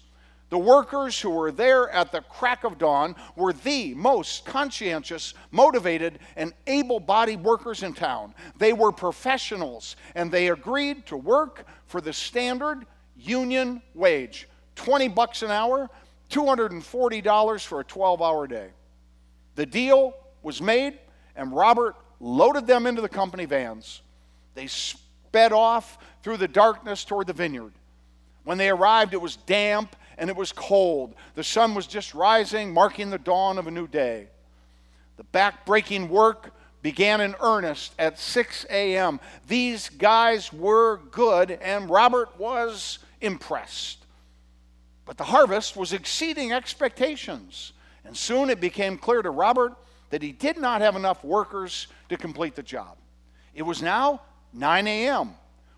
The 0.52 0.58
workers 0.58 1.20
who 1.20 1.30
were 1.30 1.50
there 1.50 1.90
at 1.92 2.12
the 2.12 2.20
crack 2.20 2.66
of 2.66 2.78
dawn 2.78 3.16
were 3.38 3.54
the 3.54 3.94
most 3.94 4.44
conscientious, 4.44 5.34
motivated, 5.50 6.20
and 6.36 6.52
able 6.68 7.00
bodied 7.00 7.42
workers 7.42 7.84
in 7.84 7.94
town. 7.94 8.36
They 8.58 8.74
were 8.74 8.92
professionals, 8.92 9.96
and 10.14 10.30
they 10.30 10.50
agreed 10.50 11.06
to 11.06 11.16
work 11.16 11.66
for 11.88 12.02
the 12.02 12.12
standard 12.12 12.86
union 13.16 13.82
wage 13.96 14.50
20 14.76 15.08
bucks 15.08 15.42
an 15.42 15.52
hour 15.52 15.90
$240 16.30 17.66
for 17.66 17.80
a 17.80 17.84
12 17.86 18.22
hour 18.22 18.46
day. 18.46 18.68
The 19.56 19.66
deal 19.66 20.14
was 20.44 20.62
made, 20.62 21.00
and 21.38 21.54
Robert 21.54 21.96
loaded 22.20 22.68
them 22.68 22.88
into 22.88 23.02
the 23.02 23.10
company 23.10 23.46
vans. 23.46 24.02
They 24.56 24.68
sped 24.68 25.54
off 25.54 25.98
through 26.24 26.38
the 26.38 26.48
darkness 26.50 27.06
toward 27.06 27.28
the 27.28 27.34
vineyard. 27.34 27.72
When 28.44 28.58
they 28.58 28.70
arrived, 28.70 29.14
it 29.14 29.22
was 29.22 29.38
damp 29.38 29.96
and 30.18 30.30
it 30.30 30.36
was 30.36 30.52
cold. 30.52 31.16
The 31.36 31.44
sun 31.44 31.74
was 31.76 31.88
just 31.88 32.14
rising, 32.14 32.74
marking 32.74 33.10
the 33.10 33.18
dawn 33.18 33.58
of 33.58 33.68
a 33.68 33.72
new 33.72 33.88
day. 33.88 34.28
The 35.18 35.24
back-breaking 35.24 36.10
work 36.10 36.54
began 36.82 37.22
in 37.22 37.36
earnest 37.42 37.94
at 38.00 38.20
6 38.20 38.66
a.m. 38.70 39.20
These 39.48 39.90
guys 39.90 40.52
were 40.52 40.98
good, 41.12 41.52
and 41.52 41.90
Robert 41.90 42.40
was 42.40 43.00
impressed. 43.20 44.06
But 45.06 45.18
the 45.18 45.24
harvest 45.24 45.76
was 45.76 45.94
exceeding 45.94 46.52
expectations. 46.52 47.74
And 48.06 48.18
soon 48.18 48.50
it 48.50 48.60
became 48.60 48.98
clear 48.98 49.22
to 49.22 49.30
Robert 49.30 49.74
that 50.10 50.22
he 50.22 50.32
did 50.32 50.58
not 50.58 50.82
have 50.82 50.96
enough 50.96 51.24
workers 51.24 51.88
to 52.10 52.18
complete 52.18 52.56
the 52.56 52.64
job. 52.64 52.98
It 53.54 53.64
was 53.64 53.82
now 53.82 54.22
9 54.54 54.88
a.m. 54.88 55.32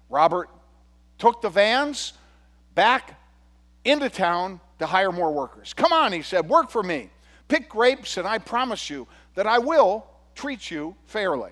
Robert 0.09 0.49
took 1.17 1.41
the 1.41 1.49
vans 1.49 2.13
back 2.75 3.19
into 3.85 4.09
town 4.09 4.59
to 4.79 4.85
hire 4.85 5.11
more 5.11 5.31
workers. 5.31 5.73
Come 5.73 5.93
on, 5.93 6.11
he 6.11 6.21
said, 6.21 6.47
work 6.47 6.69
for 6.69 6.83
me. 6.83 7.09
Pick 7.47 7.69
grapes, 7.69 8.17
and 8.17 8.27
I 8.27 8.37
promise 8.37 8.89
you 8.89 9.07
that 9.35 9.47
I 9.47 9.59
will 9.59 10.05
treat 10.35 10.71
you 10.71 10.95
fairly. 11.05 11.51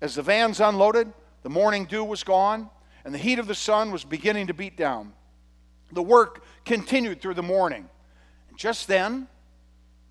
As 0.00 0.14
the 0.14 0.22
vans 0.22 0.60
unloaded, 0.60 1.12
the 1.42 1.50
morning 1.50 1.84
dew 1.84 2.04
was 2.04 2.24
gone, 2.24 2.70
and 3.04 3.12
the 3.12 3.18
heat 3.18 3.38
of 3.38 3.46
the 3.46 3.54
sun 3.54 3.90
was 3.90 4.04
beginning 4.04 4.46
to 4.46 4.54
beat 4.54 4.76
down. 4.76 5.12
The 5.92 6.02
work 6.02 6.44
continued 6.64 7.20
through 7.20 7.34
the 7.34 7.42
morning. 7.42 7.88
Just 8.56 8.88
then, 8.88 9.28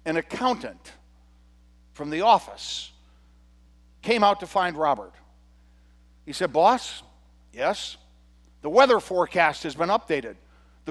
an 0.06 0.18
accountant 0.18 0.92
from 1.94 2.10
the 2.10 2.22
office 2.22 2.92
came 4.02 4.24
out 4.24 4.40
to 4.40 4.48
find 4.48 4.76
Robert. 4.76 5.14
He 6.26 6.34
said, 6.34 6.54
Boss, 6.54 7.04
yes, 7.54 7.98
the 8.62 8.70
weather 8.70 9.00
forecast 9.00 9.64
has 9.64 9.76
been 9.76 9.90
updated. 9.90 10.36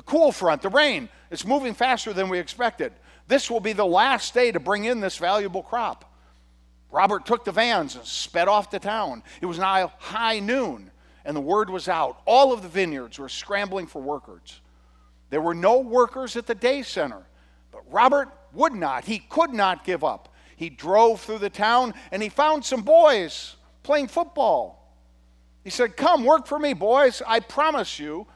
The 0.00 0.04
cool 0.04 0.32
front, 0.32 0.62
the 0.62 0.70
rain, 0.70 1.10
it's 1.30 1.44
moving 1.44 1.74
faster 1.74 2.14
than 2.14 2.30
we 2.30 2.38
expected. 2.38 2.94
This 3.28 3.50
will 3.50 3.60
be 3.60 3.74
the 3.74 3.84
last 3.84 4.32
day 4.32 4.50
to 4.50 4.58
bring 4.58 4.86
in 4.86 5.00
this 5.00 5.18
valuable 5.18 5.62
crop. 5.62 6.10
Robert 6.90 7.26
took 7.26 7.44
the 7.44 7.52
vans 7.52 7.96
and 7.96 8.06
sped 8.06 8.48
off 8.48 8.70
to 8.70 8.78
town. 8.78 9.22
It 9.42 9.44
was 9.44 9.58
now 9.58 9.92
high 9.98 10.38
noon, 10.38 10.90
and 11.26 11.36
the 11.36 11.40
word 11.42 11.68
was 11.68 11.86
out. 11.86 12.22
All 12.24 12.50
of 12.50 12.62
the 12.62 12.68
vineyards 12.68 13.18
were 13.18 13.28
scrambling 13.28 13.86
for 13.86 14.00
workers. 14.00 14.62
There 15.28 15.42
were 15.42 15.52
no 15.52 15.80
workers 15.80 16.34
at 16.34 16.46
the 16.46 16.54
day 16.54 16.80
center, 16.80 17.26
but 17.70 17.82
Robert 17.92 18.30
would 18.54 18.72
not. 18.72 19.04
He 19.04 19.18
could 19.18 19.52
not 19.52 19.84
give 19.84 20.02
up. 20.02 20.34
He 20.56 20.70
drove 20.70 21.20
through 21.20 21.40
the 21.40 21.50
town 21.50 21.92
and 22.10 22.22
he 22.22 22.30
found 22.30 22.64
some 22.64 22.80
boys 22.80 23.54
playing 23.82 24.08
football. 24.08 24.96
He 25.62 25.68
said, 25.68 25.94
Come, 25.94 26.24
work 26.24 26.46
for 26.46 26.58
me, 26.58 26.72
boys. 26.72 27.20
I 27.26 27.40
promise 27.40 27.98
you 27.98 28.26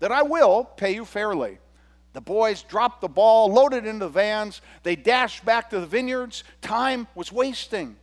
that 0.00 0.12
I 0.12 0.22
will 0.22 0.64
pay 0.64 0.94
you 0.94 1.04
fairly. 1.04 1.58
The 2.12 2.20
boys 2.20 2.62
dropped 2.62 3.00
the 3.00 3.08
ball, 3.08 3.52
loaded 3.52 3.86
into 3.86 4.06
the 4.06 4.10
vans. 4.10 4.62
They 4.82 4.96
dashed 4.96 5.44
back 5.44 5.70
to 5.70 5.78
the 5.78 5.86
vineyards. 5.86 6.42
Time 6.60 7.06
was 7.14 7.30
wasting. 7.30 7.96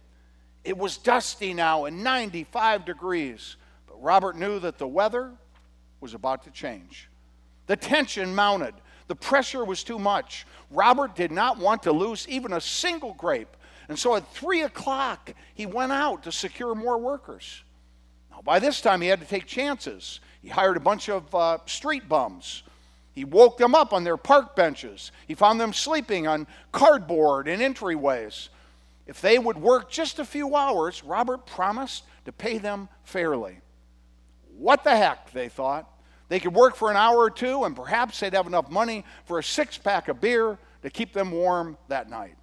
It 0.63 0.77
was 0.77 0.97
dusty 0.97 1.53
now 1.53 1.85
and 1.85 2.03
95 2.03 2.85
degrees. 2.85 3.57
But 3.87 4.01
Robert 4.01 4.37
knew 4.37 4.59
that 4.59 4.77
the 4.77 4.87
weather 4.87 5.33
was 5.99 6.13
about 6.13 6.43
to 6.45 6.51
change. 6.51 7.09
The 7.65 7.75
tension 7.75 8.33
mounted. 8.33 8.75
The 9.07 9.15
pressure 9.15 9.65
was 9.65 9.83
too 9.83 9.99
much. 9.99 10.45
Robert 10.71 11.15
did 11.15 11.31
not 11.31 11.57
want 11.57 11.83
to 11.83 11.91
lose 11.91 12.27
even 12.29 12.53
a 12.53 12.61
single 12.61 13.13
grape. 13.13 13.55
And 13.89 13.97
so 13.97 14.15
at 14.15 14.31
3 14.33 14.63
o'clock, 14.63 15.33
he 15.53 15.65
went 15.65 15.91
out 15.91 16.23
to 16.23 16.31
secure 16.31 16.75
more 16.75 16.97
workers. 16.97 17.63
Now, 18.31 18.41
by 18.41 18.59
this 18.59 18.81
time, 18.81 19.01
he 19.01 19.07
had 19.07 19.21
to 19.21 19.25
take 19.25 19.45
chances. 19.45 20.19
He 20.47 20.53
hired 20.53 20.77
a 20.77 20.79
bunch 20.79 21.09
of 21.09 21.35
uh, 21.35 21.57
street 21.65 22.07
bums. 22.07 22.63
He 23.11 23.25
woke 23.25 23.57
them 23.57 23.75
up 23.75 23.91
on 23.91 24.05
their 24.05 24.15
park 24.15 24.55
benches. 24.55 25.11
He 25.27 25.35
found 25.35 25.59
them 25.59 25.73
sleeping 25.73 26.25
on 26.25 26.47
cardboard 26.71 27.49
in 27.49 27.59
entryways. 27.59 28.47
If 29.07 29.19
they 29.19 29.39
would 29.39 29.57
work 29.57 29.91
just 29.91 30.19
a 30.19 30.23
few 30.23 30.55
hours, 30.55 31.03
Robert 31.03 31.45
promised 31.45 32.05
to 32.23 32.31
pay 32.31 32.59
them 32.59 32.87
fairly. 33.03 33.59
What 34.57 34.85
the 34.85 34.95
heck, 34.95 35.33
they 35.33 35.49
thought. 35.49 35.85
They 36.29 36.39
could 36.39 36.53
work 36.53 36.77
for 36.77 36.89
an 36.89 36.95
hour 36.95 37.17
or 37.17 37.29
two, 37.29 37.65
and 37.65 37.75
perhaps 37.75 38.21
they'd 38.21 38.31
have 38.31 38.47
enough 38.47 38.69
money 38.69 39.03
for 39.25 39.39
a 39.39 39.43
six 39.43 39.77
pack 39.77 40.07
of 40.07 40.21
beer 40.21 40.57
to 40.81 40.89
keep 40.89 41.11
them 41.11 41.31
warm 41.31 41.77
that 41.89 42.09
night. 42.09 42.37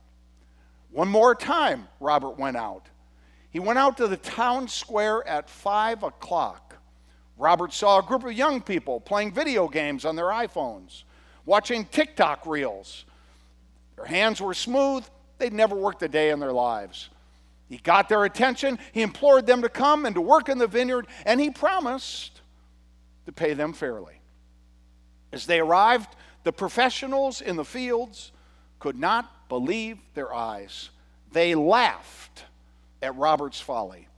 One 0.90 1.08
more 1.08 1.34
time, 1.34 1.88
Robert 2.00 2.38
went 2.38 2.58
out. 2.58 2.84
He 3.48 3.60
went 3.60 3.78
out 3.78 3.96
to 3.96 4.08
the 4.08 4.18
town 4.18 4.68
square 4.68 5.26
at 5.26 5.48
five 5.48 6.02
o'clock. 6.02 6.63
Robert 7.36 7.72
saw 7.72 7.98
a 7.98 8.02
group 8.02 8.24
of 8.24 8.32
young 8.32 8.60
people 8.60 9.00
playing 9.00 9.32
video 9.32 9.68
games 9.68 10.04
on 10.04 10.16
their 10.16 10.26
iPhones, 10.26 11.02
watching 11.44 11.84
TikTok 11.86 12.46
reels. 12.46 13.04
Their 13.96 14.06
hands 14.06 14.40
were 14.40 14.54
smooth, 14.54 15.04
they'd 15.38 15.52
never 15.52 15.74
worked 15.74 16.02
a 16.02 16.08
day 16.08 16.30
in 16.30 16.38
their 16.40 16.52
lives. 16.52 17.08
He 17.68 17.78
got 17.78 18.08
their 18.08 18.24
attention, 18.24 18.78
he 18.92 19.02
implored 19.02 19.46
them 19.46 19.62
to 19.62 19.68
come 19.68 20.06
and 20.06 20.14
to 20.14 20.20
work 20.20 20.48
in 20.48 20.58
the 20.58 20.66
vineyard, 20.66 21.06
and 21.26 21.40
he 21.40 21.50
promised 21.50 22.40
to 23.26 23.32
pay 23.32 23.54
them 23.54 23.72
fairly. 23.72 24.20
As 25.32 25.46
they 25.46 25.58
arrived, 25.58 26.14
the 26.44 26.52
professionals 26.52 27.40
in 27.40 27.56
the 27.56 27.64
fields 27.64 28.30
could 28.78 28.98
not 28.98 29.48
believe 29.48 29.98
their 30.14 30.32
eyes. 30.32 30.90
They 31.32 31.54
laughed 31.54 32.44
at 33.02 33.16
Robert's 33.16 33.60
folly. 33.60 34.08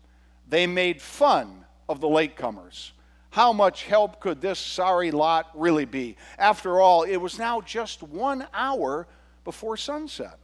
They 0.49 0.67
made 0.67 1.01
fun 1.01 1.65
of 1.89 2.01
the 2.01 2.09
latecomers. 2.09 2.91
How 3.37 3.53
much 3.53 3.85
help 3.85 4.19
could 4.19 4.41
this 4.41 4.59
sorry 4.59 5.11
lot 5.11 5.51
really 5.53 5.85
be? 5.85 6.17
After 6.39 6.81
all, 6.81 7.03
it 7.03 7.19
was 7.19 7.39
now 7.39 7.61
just 7.61 8.03
one 8.03 8.49
hour 8.55 9.07
before 9.45 9.77
sunset. 9.77 10.39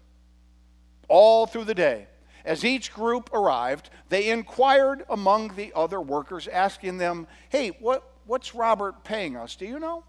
All 1.08 1.46
through 1.46 1.64
the 1.64 1.74
day, 1.74 2.06
as 2.44 2.66
each 2.66 2.92
group 2.92 3.32
arrived, 3.32 3.88
they 4.10 4.28
inquired 4.28 5.06
among 5.08 5.56
the 5.56 5.72
other 5.74 6.02
workers, 6.02 6.46
asking 6.48 6.98
them, 6.98 7.26
Hey, 7.48 7.68
what, 7.80 8.12
what's 8.26 8.54
Robert 8.54 9.04
paying 9.04 9.38
us? 9.38 9.56
Do 9.56 9.64
you 9.64 9.78
know? 9.78 10.04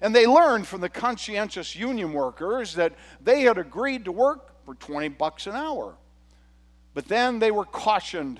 And 0.00 0.14
they 0.14 0.28
learned 0.28 0.68
from 0.68 0.82
the 0.82 0.88
conscientious 0.88 1.74
union 1.74 2.12
workers 2.12 2.76
that 2.76 2.92
they 3.20 3.42
had 3.42 3.58
agreed 3.58 4.04
to 4.04 4.12
work 4.12 4.64
for 4.64 4.76
20 4.76 5.08
bucks 5.08 5.48
an 5.48 5.56
hour. 5.56 5.96
But 6.94 7.08
then 7.08 7.40
they 7.40 7.50
were 7.50 7.64
cautioned 7.64 8.38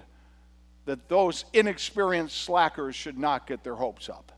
that 0.84 1.08
those 1.08 1.44
inexperienced 1.52 2.42
slackers 2.42 2.94
should 2.94 3.18
not 3.18 3.46
get 3.46 3.62
their 3.62 3.74
hopes 3.74 4.08
up. 4.08 4.32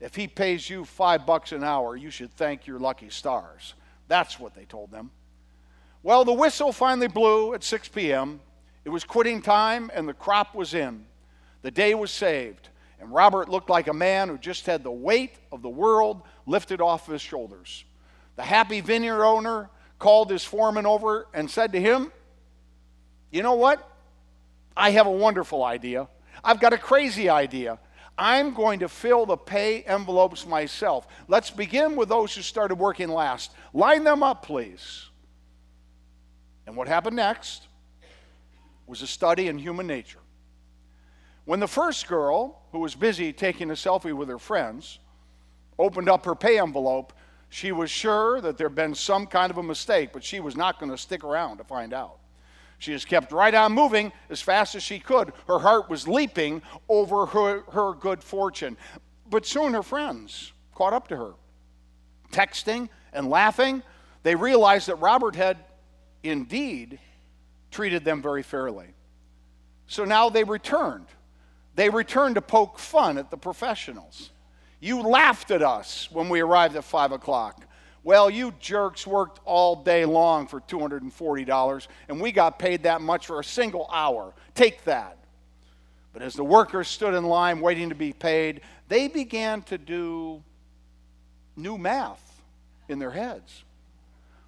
If 0.00 0.14
he 0.14 0.26
pays 0.26 0.70
you 0.70 0.84
five 0.84 1.26
bucks 1.26 1.52
an 1.52 1.62
hour, 1.62 1.96
you 1.96 2.10
should 2.10 2.32
thank 2.32 2.66
your 2.66 2.78
lucky 2.78 3.10
stars. 3.10 3.74
That's 4.08 4.40
what 4.40 4.54
they 4.54 4.64
told 4.64 4.90
them. 4.90 5.10
Well, 6.02 6.24
the 6.24 6.32
whistle 6.32 6.72
finally 6.72 7.08
blew 7.08 7.52
at 7.52 7.62
6 7.62 7.88
p.m. 7.88 8.40
It 8.84 8.88
was 8.88 9.04
quitting 9.04 9.42
time, 9.42 9.90
and 9.94 10.08
the 10.08 10.14
crop 10.14 10.54
was 10.54 10.72
in. 10.72 11.04
The 11.62 11.70
day 11.70 11.94
was 11.94 12.10
saved, 12.10 12.70
and 12.98 13.12
Robert 13.12 13.50
looked 13.50 13.68
like 13.68 13.88
a 13.88 13.92
man 13.92 14.28
who 14.28 14.38
just 14.38 14.64
had 14.64 14.82
the 14.82 14.90
weight 14.90 15.34
of 15.52 15.60
the 15.60 15.68
world 15.68 16.22
lifted 16.46 16.80
off 16.80 17.06
his 17.06 17.20
shoulders. 17.20 17.84
The 18.36 18.42
happy 18.42 18.80
vineyard 18.80 19.22
owner 19.22 19.68
called 19.98 20.30
his 20.30 20.44
foreman 20.44 20.86
over 20.86 21.26
and 21.34 21.50
said 21.50 21.72
to 21.72 21.80
him, 21.80 22.10
You 23.30 23.42
know 23.42 23.54
what? 23.54 23.86
I 24.76 24.90
have 24.90 25.06
a 25.06 25.10
wonderful 25.10 25.64
idea. 25.64 26.08
I've 26.42 26.60
got 26.60 26.72
a 26.72 26.78
crazy 26.78 27.28
idea. 27.28 27.78
I'm 28.16 28.52
going 28.54 28.80
to 28.80 28.88
fill 28.88 29.26
the 29.26 29.36
pay 29.36 29.82
envelopes 29.82 30.46
myself. 30.46 31.06
Let's 31.26 31.50
begin 31.50 31.96
with 31.96 32.08
those 32.08 32.34
who 32.34 32.42
started 32.42 32.74
working 32.76 33.08
last. 33.08 33.50
Line 33.72 34.04
them 34.04 34.22
up, 34.22 34.44
please. 34.44 35.08
And 36.66 36.76
what 36.76 36.86
happened 36.86 37.16
next 37.16 37.66
was 38.86 39.02
a 39.02 39.06
study 39.06 39.48
in 39.48 39.58
human 39.58 39.86
nature. 39.86 40.20
When 41.46 41.60
the 41.60 41.66
first 41.66 42.06
girl, 42.06 42.62
who 42.72 42.78
was 42.78 42.94
busy 42.94 43.32
taking 43.32 43.70
a 43.70 43.74
selfie 43.74 44.12
with 44.12 44.28
her 44.28 44.38
friends, 44.38 44.98
opened 45.78 46.08
up 46.08 46.24
her 46.26 46.34
pay 46.34 46.60
envelope, 46.60 47.12
she 47.48 47.72
was 47.72 47.90
sure 47.90 48.40
that 48.40 48.56
there 48.56 48.68
had 48.68 48.76
been 48.76 48.94
some 48.94 49.26
kind 49.26 49.50
of 49.50 49.58
a 49.58 49.62
mistake, 49.62 50.10
but 50.12 50.22
she 50.22 50.38
was 50.38 50.56
not 50.56 50.78
going 50.78 50.92
to 50.92 50.98
stick 50.98 51.24
around 51.24 51.56
to 51.56 51.64
find 51.64 51.92
out. 51.92 52.19
She 52.80 52.92
just 52.92 53.08
kept 53.08 53.30
right 53.30 53.54
on 53.54 53.72
moving 53.72 54.10
as 54.30 54.40
fast 54.40 54.74
as 54.74 54.82
she 54.82 54.98
could. 54.98 55.34
Her 55.46 55.58
heart 55.58 55.90
was 55.90 56.08
leaping 56.08 56.62
over 56.88 57.26
her, 57.26 57.60
her 57.72 57.92
good 57.92 58.24
fortune. 58.24 58.78
But 59.28 59.44
soon 59.44 59.74
her 59.74 59.82
friends 59.82 60.52
caught 60.74 60.94
up 60.94 61.06
to 61.08 61.16
her. 61.16 61.34
Texting 62.32 62.88
and 63.12 63.28
laughing, 63.28 63.82
they 64.22 64.34
realized 64.34 64.88
that 64.88 64.94
Robert 64.96 65.36
had 65.36 65.58
indeed 66.22 66.98
treated 67.70 68.02
them 68.02 68.22
very 68.22 68.42
fairly. 68.42 68.94
So 69.86 70.06
now 70.06 70.30
they 70.30 70.42
returned. 70.44 71.06
They 71.74 71.90
returned 71.90 72.36
to 72.36 72.42
poke 72.42 72.78
fun 72.78 73.18
at 73.18 73.30
the 73.30 73.36
professionals. 73.36 74.30
You 74.80 75.02
laughed 75.02 75.50
at 75.50 75.60
us 75.60 76.10
when 76.10 76.30
we 76.30 76.40
arrived 76.40 76.76
at 76.76 76.84
5 76.84 77.12
o'clock. 77.12 77.66
Well, 78.02 78.30
you 78.30 78.54
jerks 78.60 79.06
worked 79.06 79.40
all 79.44 79.76
day 79.76 80.06
long 80.06 80.46
for 80.46 80.60
$240, 80.60 81.86
and 82.08 82.20
we 82.20 82.32
got 82.32 82.58
paid 82.58 82.84
that 82.84 83.02
much 83.02 83.26
for 83.26 83.40
a 83.40 83.44
single 83.44 83.88
hour. 83.92 84.32
Take 84.54 84.84
that. 84.84 85.18
But 86.12 86.22
as 86.22 86.34
the 86.34 86.44
workers 86.44 86.88
stood 86.88 87.14
in 87.14 87.24
line 87.24 87.60
waiting 87.60 87.90
to 87.90 87.94
be 87.94 88.12
paid, 88.12 88.62
they 88.88 89.06
began 89.06 89.62
to 89.62 89.78
do 89.78 90.42
new 91.56 91.78
math 91.78 92.42
in 92.88 92.98
their 92.98 93.10
heads. 93.10 93.64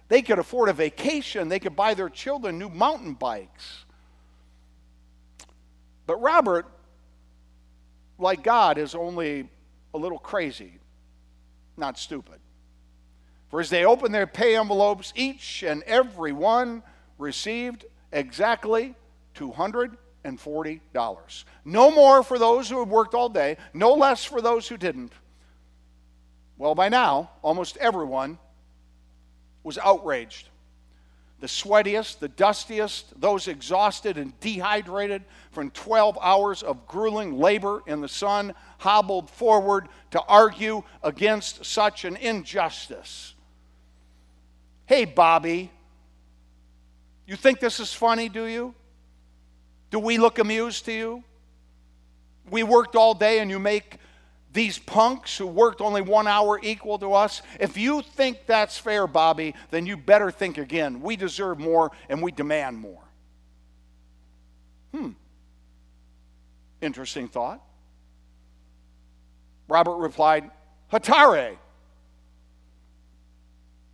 They 0.09 0.23
could 0.23 0.39
afford 0.39 0.69
a 0.69 0.73
vacation. 0.73 1.47
They 1.47 1.59
could 1.59 1.75
buy 1.75 1.93
their 1.93 2.09
children 2.09 2.59
new 2.59 2.69
mountain 2.69 3.13
bikes. 3.13 3.85
But 6.05 6.17
Robert, 6.17 6.65
like 8.17 8.43
God, 8.43 8.79
is 8.79 8.95
only 8.95 9.47
a 9.93 9.97
little 9.97 10.17
crazy, 10.17 10.73
not 11.77 11.97
stupid. 11.97 12.39
For 13.49 13.61
as 13.61 13.69
they 13.69 13.85
opened 13.85 14.13
their 14.13 14.27
pay 14.27 14.55
envelopes, 14.55 15.13
each 15.15 15.63
and 15.63 15.83
every 15.83 16.31
one 16.31 16.83
received 17.19 17.85
exactly 18.11 18.95
$240. 19.35 21.43
No 21.65 21.91
more 21.91 22.23
for 22.23 22.39
those 22.39 22.69
who 22.69 22.79
had 22.79 22.89
worked 22.89 23.13
all 23.13 23.29
day, 23.29 23.57
no 23.73 23.93
less 23.93 24.25
for 24.25 24.41
those 24.41 24.67
who 24.67 24.77
didn't. 24.77 25.13
Well, 26.57 26.73
by 26.73 26.89
now, 26.89 27.29
almost 27.43 27.77
everyone 27.77 28.39
was 29.63 29.77
outraged. 29.77 30.49
The 31.39 31.47
sweatiest, 31.47 32.19
the 32.19 32.27
dustiest, 32.27 33.19
those 33.19 33.47
exhausted 33.47 34.17
and 34.17 34.37
dehydrated 34.41 35.23
from 35.51 35.71
12 35.71 36.17
hours 36.21 36.63
of 36.63 36.85
grueling 36.85 37.37
labor 37.37 37.81
in 37.87 38.01
the 38.01 38.09
sun 38.09 38.53
hobbled 38.79 39.29
forward 39.29 39.87
to 40.11 40.21
argue 40.21 40.83
against 41.01 41.63
such 41.63 42.03
an 42.03 42.17
injustice. 42.17 43.35
Hey, 44.85 45.05
Bobby, 45.05 45.71
you 47.25 47.35
think 47.35 47.59
this 47.59 47.79
is 47.79 47.93
funny, 47.93 48.27
do 48.27 48.45
you? 48.45 48.73
Do 49.91 49.99
we 49.99 50.17
look 50.17 50.39
amused 50.39 50.85
to 50.85 50.91
you? 50.91 51.23
We 52.49 52.63
worked 52.63 52.95
all 52.95 53.13
day 53.13 53.39
and 53.39 53.49
you 53.49 53.59
make 53.59 53.97
these 54.51 54.79
punks 54.79 55.37
who 55.37 55.45
worked 55.47 55.81
only 55.81 56.01
one 56.01 56.27
hour 56.27 56.59
equal 56.61 56.97
to 56.99 57.13
us. 57.13 57.41
If 57.59 57.77
you 57.77 58.01
think 58.01 58.45
that's 58.45 58.77
fair, 58.77 59.07
Bobby, 59.07 59.53
then 59.71 59.85
you 59.85 59.95
better 59.95 60.31
think 60.31 60.57
again. 60.57 61.01
We 61.01 61.15
deserve 61.15 61.59
more 61.59 61.91
and 62.09 62.21
we 62.21 62.31
demand 62.31 62.77
more. 62.77 63.03
Hmm. 64.93 65.11
Interesting 66.81 67.27
thought. 67.27 67.61
Robert 69.67 69.97
replied, 69.97 70.49
Hetaire, 70.91 71.57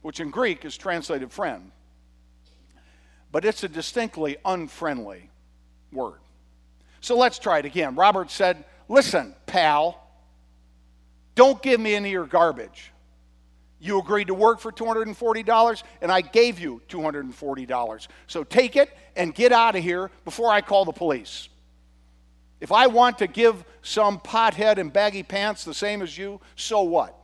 which 0.01 0.21
in 0.21 0.29
Greek 0.29 0.63
is 0.63 0.77
translated 0.77 1.31
friend 1.31 1.71
but 3.35 3.43
it's 3.43 3.65
a 3.65 3.67
distinctly 3.67 4.37
unfriendly 4.45 5.29
word. 5.91 6.21
So 7.01 7.17
let's 7.17 7.37
try 7.37 7.59
it 7.59 7.65
again. 7.65 7.95
Robert 7.95 8.31
said, 8.31 8.63
Listen, 8.87 9.35
pal, 9.45 10.04
Don't 11.35 11.61
give 11.61 11.79
me 11.79 11.93
any 11.95 12.09
of 12.09 12.13
your 12.13 12.25
garbage. 12.25 12.91
You 13.79 13.99
agreed 13.99 14.27
to 14.27 14.33
work 14.33 14.59
for 14.59 14.71
$240, 14.71 15.83
and 16.01 16.11
I 16.11 16.21
gave 16.21 16.59
you 16.59 16.81
$240. 16.89 18.07
So 18.25 18.43
take 18.43 18.75
it 18.75 18.89
and 19.15 19.35
get 19.35 19.51
out 19.51 19.75
of 19.75 19.83
here 19.83 20.09
before 20.23 20.49
I 20.49 20.61
call 20.61 20.85
the 20.85 20.93
police. 20.93 21.49
If 22.61 22.71
I 22.71 22.87
want 22.87 23.19
to 23.19 23.27
give 23.27 23.63
some 23.81 24.17
pothead 24.19 24.77
in 24.77 24.89
baggy 24.89 25.23
pants 25.23 25.65
the 25.65 25.73
same 25.73 26.01
as 26.01 26.17
you, 26.17 26.39
so 26.55 26.81
what? 26.81 27.15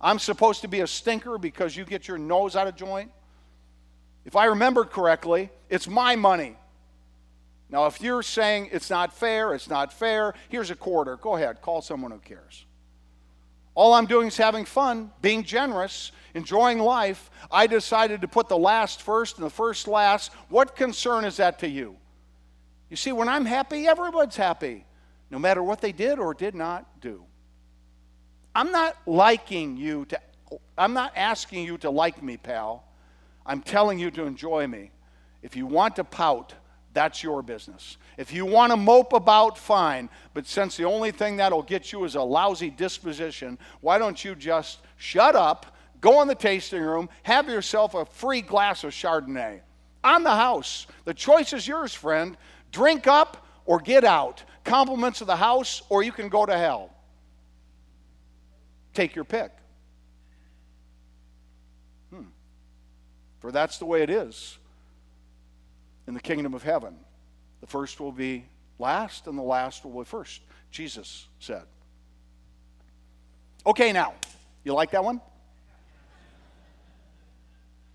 I'm 0.00 0.18
supposed 0.18 0.60
to 0.60 0.68
be 0.68 0.80
a 0.80 0.86
stinker 0.86 1.38
because 1.38 1.76
you 1.76 1.84
get 1.84 2.06
your 2.06 2.18
nose 2.18 2.54
out 2.54 2.66
of 2.66 2.76
joint? 2.76 3.10
If 4.26 4.36
I 4.36 4.46
remember 4.46 4.84
correctly, 4.84 5.50
it's 5.70 5.88
my 5.88 6.16
money. 6.16 6.56
Now, 7.70 7.86
if 7.86 8.00
you're 8.00 8.22
saying 8.22 8.68
it's 8.72 8.90
not 8.90 9.12
fair, 9.12 9.54
it's 9.54 9.68
not 9.68 9.92
fair, 9.92 10.34
here's 10.50 10.70
a 10.70 10.76
quarter. 10.76 11.16
Go 11.16 11.36
ahead, 11.36 11.62
call 11.62 11.80
someone 11.82 12.12
who 12.12 12.18
cares. 12.18 12.66
All 13.74 13.92
I'm 13.92 14.06
doing 14.06 14.28
is 14.28 14.36
having 14.36 14.64
fun, 14.64 15.10
being 15.20 15.42
generous, 15.42 16.12
enjoying 16.34 16.78
life. 16.78 17.30
I 17.50 17.66
decided 17.66 18.20
to 18.20 18.28
put 18.28 18.48
the 18.48 18.56
last 18.56 19.02
first 19.02 19.36
and 19.36 19.44
the 19.44 19.50
first 19.50 19.88
last. 19.88 20.32
What 20.48 20.76
concern 20.76 21.24
is 21.24 21.38
that 21.38 21.58
to 21.60 21.68
you? 21.68 21.96
You 22.88 22.96
see, 22.96 23.12
when 23.12 23.28
I'm 23.28 23.44
happy, 23.44 23.88
everyone's 23.88 24.36
happy, 24.36 24.84
no 25.30 25.38
matter 25.38 25.62
what 25.62 25.80
they 25.80 25.90
did 25.90 26.18
or 26.18 26.34
did 26.34 26.54
not 26.54 27.00
do. 27.00 27.24
I'm 28.54 28.70
not 28.70 28.96
liking 29.06 29.76
you 29.76 30.04
to, 30.06 30.20
I'm 30.78 30.92
not 30.92 31.12
asking 31.16 31.64
you 31.64 31.76
to 31.78 31.90
like 31.90 32.22
me, 32.22 32.36
pal. 32.36 32.84
I'm 33.44 33.60
telling 33.60 33.98
you 33.98 34.12
to 34.12 34.24
enjoy 34.24 34.68
me. 34.68 34.92
If 35.42 35.56
you 35.56 35.66
want 35.66 35.96
to 35.96 36.04
pout, 36.04 36.54
that's 36.94 37.22
your 37.22 37.42
business. 37.42 37.98
If 38.16 38.32
you 38.32 38.46
want 38.46 38.70
to 38.70 38.76
mope 38.76 39.12
about, 39.12 39.58
fine. 39.58 40.08
But 40.32 40.46
since 40.46 40.76
the 40.76 40.84
only 40.84 41.10
thing 41.10 41.36
that'll 41.36 41.62
get 41.62 41.92
you 41.92 42.04
is 42.04 42.14
a 42.14 42.22
lousy 42.22 42.70
disposition, 42.70 43.58
why 43.80 43.98
don't 43.98 44.24
you 44.24 44.36
just 44.36 44.78
shut 44.96 45.34
up, 45.34 45.76
go 46.00 46.22
in 46.22 46.28
the 46.28 46.34
tasting 46.36 46.82
room, 46.82 47.10
have 47.24 47.48
yourself 47.48 47.94
a 47.94 48.06
free 48.06 48.40
glass 48.40 48.84
of 48.84 48.92
Chardonnay? 48.92 49.60
On 50.04 50.22
the 50.22 50.30
house. 50.30 50.86
The 51.04 51.14
choice 51.14 51.52
is 51.52 51.66
yours, 51.66 51.92
friend. 51.92 52.36
Drink 52.70 53.06
up 53.06 53.44
or 53.66 53.80
get 53.80 54.04
out. 54.04 54.44
Compliments 54.62 55.20
of 55.20 55.26
the 55.26 55.36
house, 55.36 55.82
or 55.88 56.02
you 56.02 56.12
can 56.12 56.28
go 56.28 56.46
to 56.46 56.56
hell. 56.56 56.90
Take 58.92 59.16
your 59.16 59.24
pick. 59.24 59.50
Hmm. 62.10 62.26
For 63.40 63.50
that's 63.50 63.78
the 63.78 63.86
way 63.86 64.02
it 64.02 64.10
is 64.10 64.58
in 66.06 66.14
the 66.14 66.20
kingdom 66.20 66.54
of 66.54 66.62
heaven. 66.62 66.96
The 67.60 67.66
first 67.66 68.00
will 68.00 68.12
be 68.12 68.44
last, 68.78 69.26
and 69.26 69.38
the 69.38 69.42
last 69.42 69.84
will 69.84 70.02
be 70.02 70.04
first, 70.04 70.42
Jesus 70.70 71.28
said. 71.38 71.64
Okay, 73.66 73.92
now, 73.92 74.14
you 74.64 74.74
like 74.74 74.90
that 74.90 75.02
one? 75.02 75.20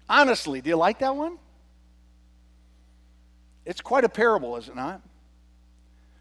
Honestly, 0.10 0.62
do 0.62 0.70
you 0.70 0.76
like 0.76 1.00
that 1.00 1.16
one? 1.16 1.38
It's 3.66 3.82
quite 3.82 4.04
a 4.04 4.10
parable, 4.10 4.58
is 4.58 4.68
it 4.68 4.76
not? 4.76 5.02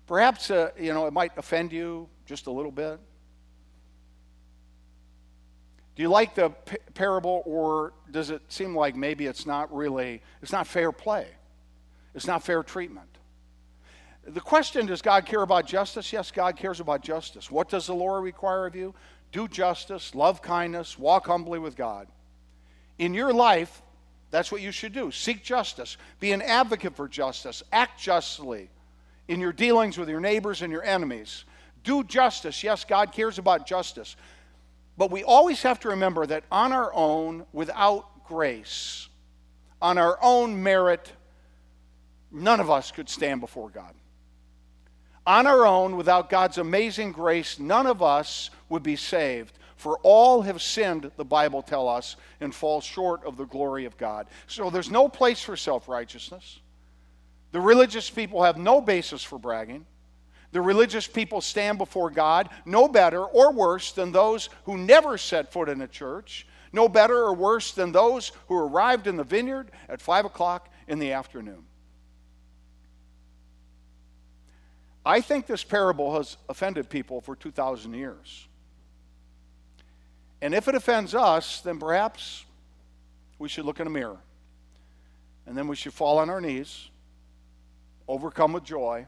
Perhaps, 0.06 0.50
uh, 0.50 0.70
you 0.78 0.92
know, 0.92 1.06
it 1.06 1.12
might 1.12 1.32
offend 1.38 1.72
you 1.72 2.08
just 2.26 2.46
a 2.46 2.50
little 2.50 2.70
bit. 2.70 3.00
Do 5.96 6.02
you 6.02 6.10
like 6.10 6.34
the 6.34 6.50
parable, 6.94 7.42
or 7.46 7.94
does 8.10 8.30
it 8.30 8.42
seem 8.48 8.76
like 8.76 8.94
maybe 8.94 9.26
it's 9.26 9.46
not 9.46 9.74
really, 9.74 10.22
it's 10.42 10.52
not 10.52 10.66
fair 10.66 10.92
play? 10.92 11.26
It's 12.18 12.26
not 12.26 12.42
fair 12.42 12.64
treatment. 12.64 13.06
The 14.26 14.40
question 14.40 14.86
does 14.86 15.02
God 15.02 15.24
care 15.24 15.42
about 15.42 15.68
justice? 15.68 16.12
Yes, 16.12 16.32
God 16.32 16.56
cares 16.56 16.80
about 16.80 17.00
justice. 17.00 17.48
What 17.48 17.68
does 17.68 17.86
the 17.86 17.94
Lord 17.94 18.24
require 18.24 18.66
of 18.66 18.74
you? 18.74 18.92
Do 19.30 19.46
justice, 19.46 20.16
love 20.16 20.42
kindness, 20.42 20.98
walk 20.98 21.28
humbly 21.28 21.60
with 21.60 21.76
God. 21.76 22.08
In 22.98 23.14
your 23.14 23.32
life, 23.32 23.82
that's 24.32 24.50
what 24.50 24.62
you 24.62 24.72
should 24.72 24.92
do. 24.92 25.12
Seek 25.12 25.44
justice, 25.44 25.96
be 26.18 26.32
an 26.32 26.42
advocate 26.42 26.96
for 26.96 27.06
justice, 27.06 27.62
act 27.70 28.00
justly 28.00 28.68
in 29.28 29.38
your 29.38 29.52
dealings 29.52 29.96
with 29.96 30.08
your 30.08 30.20
neighbors 30.20 30.62
and 30.62 30.72
your 30.72 30.82
enemies. 30.82 31.44
Do 31.84 32.02
justice. 32.02 32.64
Yes, 32.64 32.84
God 32.84 33.12
cares 33.12 33.38
about 33.38 33.64
justice. 33.64 34.16
But 34.96 35.12
we 35.12 35.22
always 35.22 35.62
have 35.62 35.78
to 35.80 35.90
remember 35.90 36.26
that 36.26 36.42
on 36.50 36.72
our 36.72 36.92
own, 36.92 37.46
without 37.52 38.26
grace, 38.26 39.08
on 39.80 39.98
our 39.98 40.18
own 40.20 40.60
merit, 40.60 41.12
none 42.30 42.60
of 42.60 42.70
us 42.70 42.90
could 42.90 43.08
stand 43.08 43.40
before 43.40 43.70
God. 43.70 43.94
On 45.26 45.46
our 45.46 45.66
own, 45.66 45.96
without 45.96 46.30
God's 46.30 46.58
amazing 46.58 47.12
grace, 47.12 47.58
none 47.58 47.86
of 47.86 48.02
us 48.02 48.50
would 48.68 48.82
be 48.82 48.96
saved. 48.96 49.58
For 49.76 49.98
all 50.02 50.42
have 50.42 50.60
sinned, 50.60 51.10
the 51.16 51.24
Bible 51.24 51.62
tells 51.62 51.98
us, 51.98 52.16
and 52.40 52.54
fall 52.54 52.80
short 52.80 53.24
of 53.24 53.36
the 53.36 53.44
glory 53.44 53.84
of 53.84 53.96
God. 53.96 54.26
So 54.46 54.70
there's 54.70 54.90
no 54.90 55.08
place 55.08 55.40
for 55.42 55.56
self 55.56 55.88
righteousness. 55.88 56.60
The 57.52 57.60
religious 57.60 58.10
people 58.10 58.42
have 58.42 58.56
no 58.56 58.80
basis 58.80 59.22
for 59.22 59.38
bragging. 59.38 59.86
The 60.50 60.60
religious 60.60 61.06
people 61.06 61.40
stand 61.40 61.78
before 61.78 62.10
God 62.10 62.48
no 62.64 62.88
better 62.88 63.22
or 63.22 63.52
worse 63.52 63.92
than 63.92 64.12
those 64.12 64.48
who 64.64 64.78
never 64.78 65.18
set 65.18 65.52
foot 65.52 65.68
in 65.68 65.82
a 65.82 65.88
church, 65.88 66.46
no 66.72 66.88
better 66.88 67.18
or 67.18 67.34
worse 67.34 67.72
than 67.72 67.92
those 67.92 68.32
who 68.48 68.56
arrived 68.56 69.06
in 69.06 69.16
the 69.16 69.24
vineyard 69.24 69.70
at 69.88 70.00
5 70.00 70.24
o'clock 70.24 70.70
in 70.86 70.98
the 70.98 71.12
afternoon. 71.12 71.64
I 75.08 75.22
think 75.22 75.46
this 75.46 75.64
parable 75.64 76.18
has 76.18 76.36
offended 76.50 76.90
people 76.90 77.22
for 77.22 77.34
2,000 77.34 77.94
years. 77.94 78.46
And 80.42 80.54
if 80.54 80.68
it 80.68 80.74
offends 80.74 81.14
us, 81.14 81.62
then 81.62 81.78
perhaps 81.78 82.44
we 83.38 83.48
should 83.48 83.64
look 83.64 83.80
in 83.80 83.86
a 83.86 83.90
mirror. 83.90 84.18
And 85.46 85.56
then 85.56 85.66
we 85.66 85.76
should 85.76 85.94
fall 85.94 86.18
on 86.18 86.28
our 86.28 86.42
knees, 86.42 86.90
overcome 88.06 88.52
with 88.52 88.64
joy, 88.64 89.06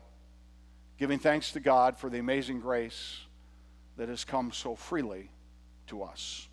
giving 0.98 1.18
thanks 1.18 1.52
to 1.52 1.60
God 1.60 1.98
for 1.98 2.08
the 2.08 2.18
amazing 2.18 2.60
grace 2.60 3.18
that 3.98 4.08
has 4.08 4.24
come 4.24 4.52
so 4.52 4.74
freely 4.74 5.28
to 5.88 6.02
us. 6.02 6.48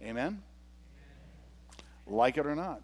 Amen? 0.00 0.40
Like 2.06 2.36
it 2.36 2.46
or 2.46 2.54
not. 2.54 2.82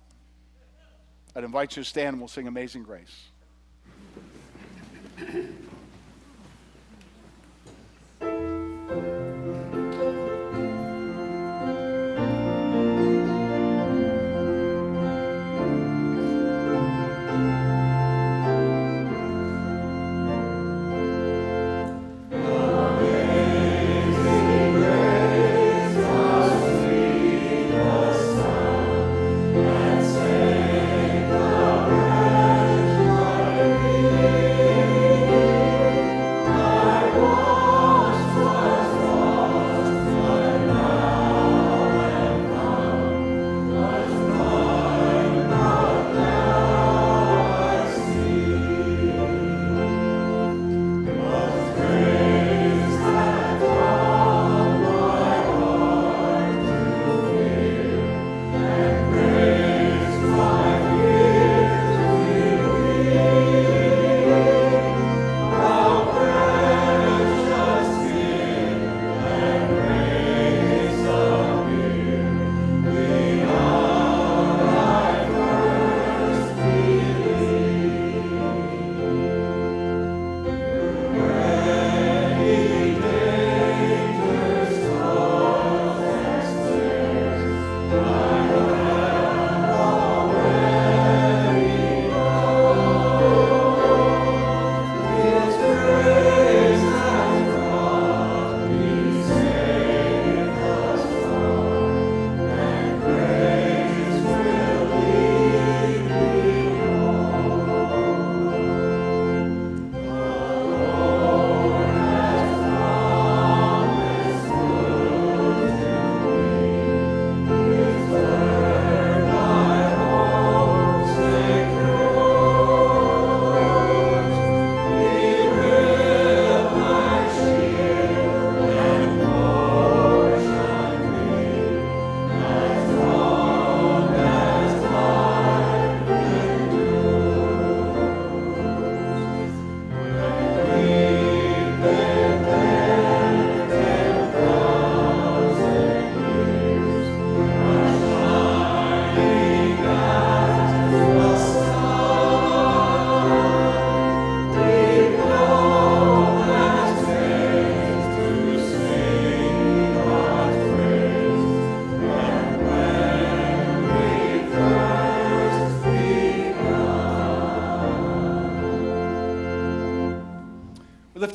I'd 1.36 1.44
invite 1.44 1.76
you 1.76 1.84
to 1.84 1.88
stand 1.88 2.14
and 2.14 2.18
we'll 2.18 2.26
sing 2.26 2.48
Amazing 2.48 2.82
Grace. 2.82 3.28
Amazing 5.18 5.56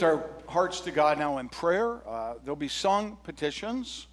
lift 0.01 0.13
our 0.13 0.51
hearts 0.51 0.81
to 0.81 0.91
God 0.91 1.19
now 1.19 1.37
in 1.37 1.47
prayer. 1.49 2.01
Uh, 2.07 2.33
there'll 2.43 2.55
be 2.55 2.67
sung 2.67 3.17
petitions 3.23 4.07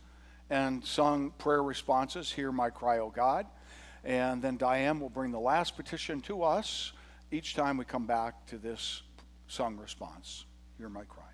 and 0.50 0.84
sung 0.84 1.30
prayer 1.38 1.62
responses. 1.62 2.30
Hear 2.30 2.52
my 2.52 2.70
cry, 2.70 2.98
O 2.98 3.10
God. 3.10 3.46
And 4.04 4.42
then 4.42 4.56
Diane 4.56 5.00
will 5.00 5.08
bring 5.08 5.32
the 5.32 5.40
last 5.40 5.76
petition 5.76 6.20
to 6.22 6.42
us 6.42 6.92
each 7.30 7.54
time 7.54 7.76
we 7.76 7.84
come 7.84 8.06
back 8.06 8.46
to 8.48 8.58
this 8.58 9.02
sung 9.46 9.76
response. 9.76 10.44
Hear 10.78 10.88
my 10.88 11.04
cry. 11.04 11.24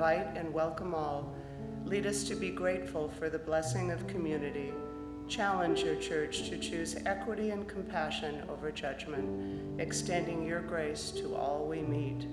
Invite 0.00 0.34
and 0.34 0.50
welcome 0.54 0.94
all. 0.94 1.30
Lead 1.84 2.06
us 2.06 2.24
to 2.24 2.34
be 2.34 2.48
grateful 2.48 3.10
for 3.18 3.28
the 3.28 3.38
blessing 3.38 3.90
of 3.90 4.06
community. 4.06 4.72
Challenge 5.28 5.82
your 5.82 5.96
church 5.96 6.48
to 6.48 6.56
choose 6.56 6.96
equity 7.04 7.50
and 7.50 7.68
compassion 7.68 8.42
over 8.48 8.72
judgment, 8.72 9.78
extending 9.78 10.42
your 10.42 10.62
grace 10.62 11.10
to 11.10 11.36
all 11.36 11.66
we 11.66 11.82
meet. 11.82 12.26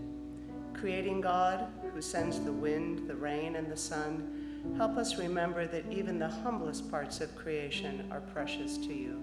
Creating 0.73 1.19
God, 1.19 1.67
who 1.93 2.01
sends 2.01 2.39
the 2.39 2.53
wind, 2.53 3.05
the 3.05 3.17
rain, 3.17 3.57
and 3.57 3.69
the 3.69 3.75
sun, 3.75 4.73
help 4.77 4.95
us 4.95 5.17
remember 5.17 5.67
that 5.67 5.91
even 5.91 6.19
the 6.19 6.29
humblest 6.29 6.89
parts 6.89 7.19
of 7.19 7.35
creation 7.35 8.07
are 8.11 8.21
precious 8.21 8.77
to 8.77 8.93
you. 8.93 9.21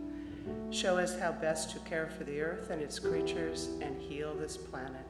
Show 0.70 0.98
us 0.98 1.18
how 1.18 1.32
best 1.32 1.70
to 1.70 1.78
care 1.78 2.10
for 2.10 2.24
the 2.24 2.42
earth 2.42 2.68
and 2.68 2.82
its 2.82 2.98
creatures 2.98 3.70
and 3.80 3.98
heal 3.98 4.34
this 4.34 4.58
planet. 4.58 5.06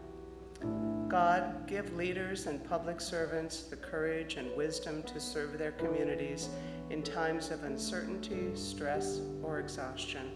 God, 1.15 1.69
give 1.69 1.95
leaders 1.95 2.49
and 2.49 2.69
public 2.69 3.01
servants 3.01 3.63
the 3.63 3.77
courage 3.77 4.35
and 4.35 4.53
wisdom 4.57 5.01
to 5.05 5.21
serve 5.21 5.57
their 5.57 5.71
communities 5.71 6.49
in 6.91 7.05
times 7.05 7.53
of 7.53 7.63
uncertainty, 7.63 8.51
stress, 8.57 9.21
or 9.41 9.61
exhaustion. 9.61 10.33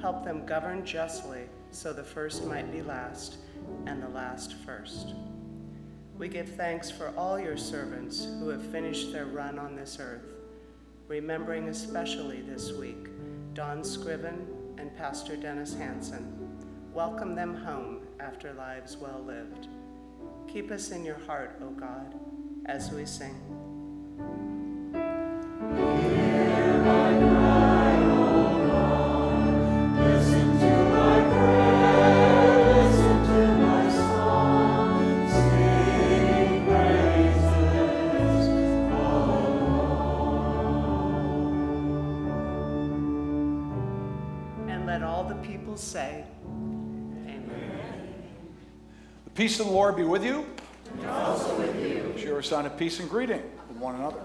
Help 0.00 0.24
them 0.24 0.46
govern 0.46 0.82
justly 0.82 1.42
so 1.72 1.92
the 1.92 2.02
first 2.02 2.46
might 2.46 2.72
be 2.72 2.80
last 2.80 3.36
and 3.84 4.02
the 4.02 4.08
last 4.08 4.54
first. 4.64 5.12
We 6.16 6.28
give 6.28 6.48
thanks 6.48 6.90
for 6.90 7.12
all 7.14 7.38
your 7.38 7.58
servants 7.58 8.24
who 8.24 8.48
have 8.48 8.64
finished 8.64 9.12
their 9.12 9.26
run 9.26 9.58
on 9.58 9.76
this 9.76 9.98
earth, 10.00 10.32
remembering 11.06 11.68
especially 11.68 12.40
this 12.40 12.72
week 12.72 13.08
Don 13.52 13.84
Scriven 13.84 14.46
and 14.78 14.96
Pastor 14.96 15.36
Dennis 15.36 15.74
Hansen. 15.74 16.32
Welcome 16.94 17.34
them 17.34 17.54
home 17.54 18.06
after 18.20 18.54
lives 18.54 18.96
well 18.96 19.22
lived. 19.22 19.68
Keep 20.52 20.70
us 20.70 20.90
in 20.92 21.04
your 21.04 21.18
heart, 21.26 21.60
O 21.62 21.70
God, 21.70 22.14
as 22.64 22.90
we 22.90 23.04
sing. 23.04 23.34
Peace 49.38 49.60
of 49.60 49.66
the 49.66 49.72
Lord 49.72 49.94
be 49.94 50.02
with 50.02 50.24
you. 50.24 50.44
And 51.00 51.06
also 51.10 51.56
with 51.60 51.80
you. 51.80 52.12
Share 52.20 52.40
a 52.40 52.42
sign 52.42 52.66
of 52.66 52.76
peace 52.76 52.98
and 52.98 53.08
greeting 53.08 53.40
with 53.68 53.78
one 53.78 53.94
another. 53.94 54.20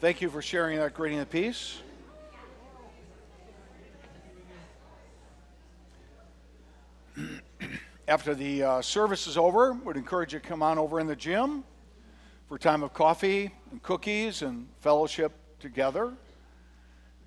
Thank 0.00 0.20
you 0.20 0.30
for 0.30 0.40
sharing 0.40 0.78
that 0.78 0.94
greeting 0.94 1.18
of 1.18 1.28
peace. 1.28 1.82
After 8.08 8.34
the 8.34 8.62
uh, 8.62 8.80
service 8.80 9.26
is 9.26 9.36
over, 9.36 9.72
would 9.72 9.96
encourage 9.96 10.32
you 10.32 10.38
to 10.38 10.46
come 10.46 10.62
on 10.62 10.78
over 10.78 11.00
in 11.00 11.08
the 11.08 11.16
gym 11.16 11.64
for 12.48 12.54
a 12.54 12.58
time 12.58 12.84
of 12.84 12.94
coffee 12.94 13.52
and 13.72 13.82
cookies 13.82 14.42
and 14.42 14.68
fellowship 14.80 15.32
together. 15.58 16.12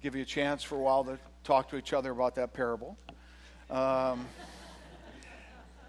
Give 0.02 0.16
you 0.16 0.22
a 0.22 0.26
chance 0.26 0.64
for 0.64 0.76
a 0.76 0.80
while 0.80 1.04
to 1.04 1.20
talk 1.43 1.70
to 1.72 1.78
each 1.78 1.91
other 1.91 2.12
about 2.12 2.36
that 2.36 2.54
parable. 2.54 2.97
Um, 3.70 4.26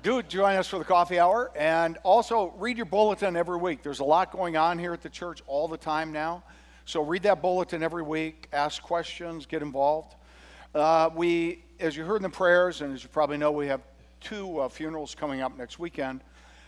do 0.03 0.21
join 0.21 0.57
us 0.57 0.67
for 0.67 0.79
the 0.79 0.85
coffee 0.85 1.21
hour 1.21 1.53
and 1.55 1.97
also 2.03 2.53
read 2.59 2.77
your 2.77 2.87
bulletin 2.87 3.37
every 3.37 3.57
week. 3.57 3.85
There's 3.85 4.01
a 4.01 4.05
lot 4.05 4.33
going 4.33 4.57
on 4.57 4.77
here 4.79 4.93
at 4.93 5.01
the 5.01 5.09
church 5.09 5.43
all 5.47 5.69
the 5.69 5.77
time 5.77 6.13
now. 6.13 6.43
So 6.87 7.05
read 7.05 7.23
that 7.23 7.41
bulletin 7.41 7.85
every 7.85 8.03
week, 8.03 8.49
ask 8.53 8.83
questions, 8.83 9.47
get 9.47 9.63
involved. 9.63 10.17
Uh, 10.75 11.11
we, 11.15 11.63
as 11.79 11.97
you 11.97 12.05
heard 12.05 12.17
in 12.17 12.23
the 12.23 12.29
prayers, 12.31 12.81
and 12.81 12.93
as 12.93 13.05
you 13.05 13.09
probably 13.11 13.37
know, 13.37 13.53
we 13.53 13.69
have 13.69 13.81
two 14.21 14.59
uh, 14.59 14.69
funerals 14.69 15.15
coming 15.15 15.41
up 15.41 15.57
next 15.57 15.79
weekend. 15.79 16.21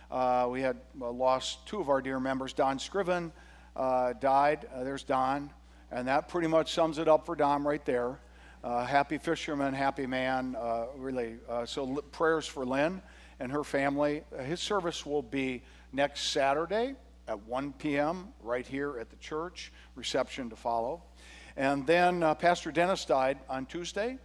Uh, 0.09 0.47
we 0.49 0.61
had 0.61 0.77
uh, 1.01 1.11
lost 1.11 1.67
two 1.67 1.81
of 1.81 1.89
our 1.89 2.01
dear 2.01 2.21
members. 2.21 2.53
Don 2.53 2.79
Scriven 2.79 3.33
uh, 3.75 4.13
died. 4.13 4.65
Uh, 4.73 4.85
there's 4.85 5.03
Don. 5.03 5.49
And 5.91 6.07
that 6.07 6.29
pretty 6.29 6.47
much 6.47 6.73
sums 6.73 6.99
it 6.99 7.09
up 7.09 7.25
for 7.25 7.35
Don 7.35 7.63
right 7.63 7.83
there. 7.85 8.17
Happy 8.63 9.19
fisherman, 9.19 9.75
happy 9.75 10.07
man, 10.07 10.57
really. 10.97 11.35
So 11.65 12.01
prayers 12.11 12.47
for 12.47 12.65
Lynn 12.65 12.99
and 13.39 13.51
her 13.51 13.63
family. 13.63 14.23
Uh, 14.37 14.43
his 14.43 14.59
service 14.59 15.05
will 15.05 15.21
be 15.21 15.63
next 15.91 16.31
Saturday 16.31 16.95
at 17.27 17.39
1 17.47 17.73
p.m. 17.73 18.29
right 18.41 18.65
here 18.65 18.97
at 18.99 19.09
the 19.09 19.15
church. 19.17 19.71
Reception 19.95 20.49
to 20.49 20.55
follow. 20.55 21.03
And 21.57 21.87
then 21.87 22.21
uh, 22.21 22.35
Pastor 22.35 22.71
Dennis 22.71 23.05
died 23.05 23.37
on 23.49 23.65
Tuesday. 23.65 24.17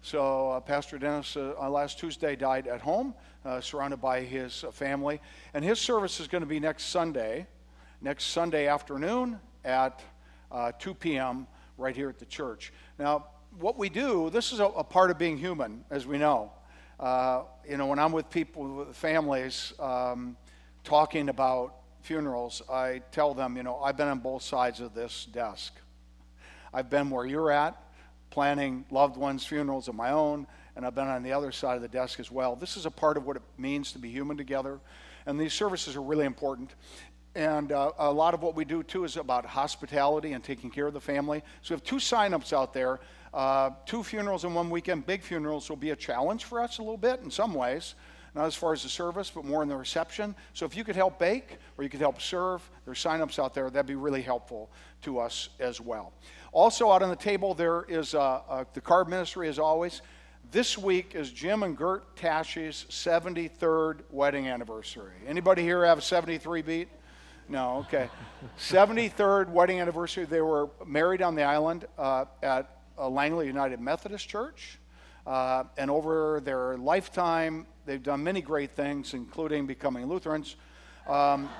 So 0.00 0.50
uh, 0.50 0.60
Pastor 0.60 0.98
Dennis 0.98 1.36
uh, 1.36 1.68
last 1.68 1.98
Tuesday 1.98 2.36
died 2.36 2.66
at 2.66 2.80
home, 2.80 3.14
uh, 3.44 3.60
surrounded 3.60 4.00
by 4.00 4.22
his 4.22 4.64
uh, 4.64 4.70
family. 4.70 5.20
And 5.54 5.64
his 5.64 5.78
service 5.78 6.20
is 6.20 6.28
going 6.28 6.42
to 6.42 6.46
be 6.46 6.60
next 6.60 6.84
Sunday, 6.84 7.46
next 8.00 8.26
Sunday 8.26 8.68
afternoon 8.68 9.38
at 9.64 10.00
uh, 10.50 10.72
2 10.78 10.94
p.m. 10.94 11.46
right 11.76 11.94
here 11.94 12.08
at 12.08 12.18
the 12.18 12.26
church. 12.26 12.72
Now, 12.98 13.26
what 13.58 13.76
we 13.76 13.88
do, 13.88 14.30
this 14.30 14.52
is 14.52 14.60
a, 14.60 14.66
a 14.66 14.84
part 14.84 15.10
of 15.10 15.18
being 15.18 15.36
human, 15.36 15.84
as 15.90 16.06
we 16.06 16.16
know. 16.16 16.52
Uh, 16.98 17.42
you 17.68 17.76
know, 17.76 17.86
when 17.86 17.98
I'm 17.98 18.10
with 18.10 18.28
people, 18.28 18.86
with 18.86 18.96
families, 18.96 19.72
um, 19.78 20.36
talking 20.82 21.28
about 21.28 21.76
funerals, 22.02 22.60
I 22.68 23.02
tell 23.12 23.34
them, 23.34 23.56
you 23.56 23.62
know, 23.62 23.78
I've 23.78 23.96
been 23.96 24.08
on 24.08 24.18
both 24.18 24.42
sides 24.42 24.80
of 24.80 24.94
this 24.94 25.26
desk. 25.26 25.74
I've 26.74 26.90
been 26.90 27.08
where 27.10 27.24
you're 27.24 27.52
at, 27.52 27.80
planning 28.30 28.84
loved 28.90 29.16
ones' 29.16 29.46
funerals 29.46 29.86
of 29.86 29.94
my 29.94 30.10
own, 30.10 30.46
and 30.74 30.84
I've 30.84 30.94
been 30.94 31.06
on 31.06 31.22
the 31.22 31.32
other 31.32 31.52
side 31.52 31.76
of 31.76 31.82
the 31.82 31.88
desk 31.88 32.18
as 32.18 32.32
well. 32.32 32.56
This 32.56 32.76
is 32.76 32.84
a 32.84 32.90
part 32.90 33.16
of 33.16 33.26
what 33.26 33.36
it 33.36 33.42
means 33.56 33.92
to 33.92 33.98
be 33.98 34.10
human 34.10 34.36
together, 34.36 34.80
and 35.24 35.38
these 35.38 35.52
services 35.52 35.94
are 35.94 36.02
really 36.02 36.24
important. 36.24 36.74
And 37.34 37.70
uh, 37.70 37.92
a 37.98 38.12
lot 38.12 38.34
of 38.34 38.42
what 38.42 38.56
we 38.56 38.64
do 38.64 38.82
too 38.82 39.04
is 39.04 39.16
about 39.16 39.46
hospitality 39.46 40.32
and 40.32 40.42
taking 40.42 40.70
care 40.70 40.88
of 40.88 40.94
the 40.94 41.00
family. 41.00 41.42
So 41.62 41.74
we 41.74 41.78
have 41.78 41.84
two 41.84 41.96
signups 41.96 42.52
out 42.52 42.74
there. 42.74 42.98
Uh, 43.32 43.70
two 43.86 44.02
funerals 44.02 44.44
in 44.44 44.54
one 44.54 44.70
weekend. 44.70 45.06
Big 45.06 45.22
funerals 45.22 45.68
will 45.68 45.76
be 45.76 45.90
a 45.90 45.96
challenge 45.96 46.44
for 46.44 46.60
us 46.60 46.78
a 46.78 46.82
little 46.82 46.96
bit 46.96 47.20
in 47.20 47.30
some 47.30 47.54
ways 47.54 47.94
not 48.34 48.46
as 48.46 48.54
far 48.54 48.72
as 48.72 48.82
the 48.82 48.88
service, 48.88 49.30
but 49.30 49.44
more 49.44 49.62
in 49.62 49.68
the 49.68 49.76
reception. 49.76 50.34
So 50.54 50.64
if 50.64 50.76
you 50.76 50.84
could 50.84 50.96
help 50.96 51.18
bake 51.18 51.58
or 51.76 51.84
you 51.84 51.90
could 51.90 52.00
help 52.00 52.20
serve, 52.20 52.68
there's 52.84 53.02
signups 53.02 53.38
out 53.38 53.54
there. 53.54 53.68
That'd 53.70 53.86
be 53.86 53.96
really 53.96 54.22
helpful 54.22 54.70
to 55.02 55.18
us 55.18 55.48
as 55.58 55.80
well. 55.80 56.12
Also, 56.52 56.90
out 56.90 57.02
on 57.02 57.10
the 57.10 57.16
table, 57.16 57.54
there 57.54 57.84
is 57.88 58.14
uh, 58.14 58.40
uh, 58.48 58.64
the 58.74 58.80
card 58.80 59.08
ministry 59.08 59.48
as 59.48 59.58
always. 59.58 60.02
This 60.50 60.78
week 60.78 61.14
is 61.14 61.30
Jim 61.30 61.62
and 61.62 61.76
Gert 61.76 62.16
Tash's 62.16 62.86
73rd 62.88 64.00
wedding 64.10 64.48
anniversary. 64.48 65.14
Anybody 65.26 65.62
here 65.62 65.84
have 65.84 65.98
a 65.98 66.02
73 66.02 66.62
beat? 66.62 66.88
No, 67.48 67.78
okay. 67.78 68.08
73rd 68.58 69.50
wedding 69.50 69.80
anniversary. 69.80 70.24
They 70.24 70.40
were 70.40 70.70
married 70.86 71.22
on 71.22 71.34
the 71.34 71.42
island 71.42 71.86
uh, 71.98 72.26
at 72.42 72.77
Langley 73.06 73.46
United 73.46 73.80
Methodist 73.80 74.26
Church. 74.28 74.78
Uh, 75.26 75.64
and 75.76 75.90
over 75.90 76.40
their 76.42 76.78
lifetime, 76.78 77.66
they've 77.84 78.02
done 78.02 78.24
many 78.24 78.40
great 78.40 78.70
things, 78.70 79.12
including 79.12 79.66
becoming 79.66 80.06
Lutherans. 80.06 80.56
Um, 81.06 81.50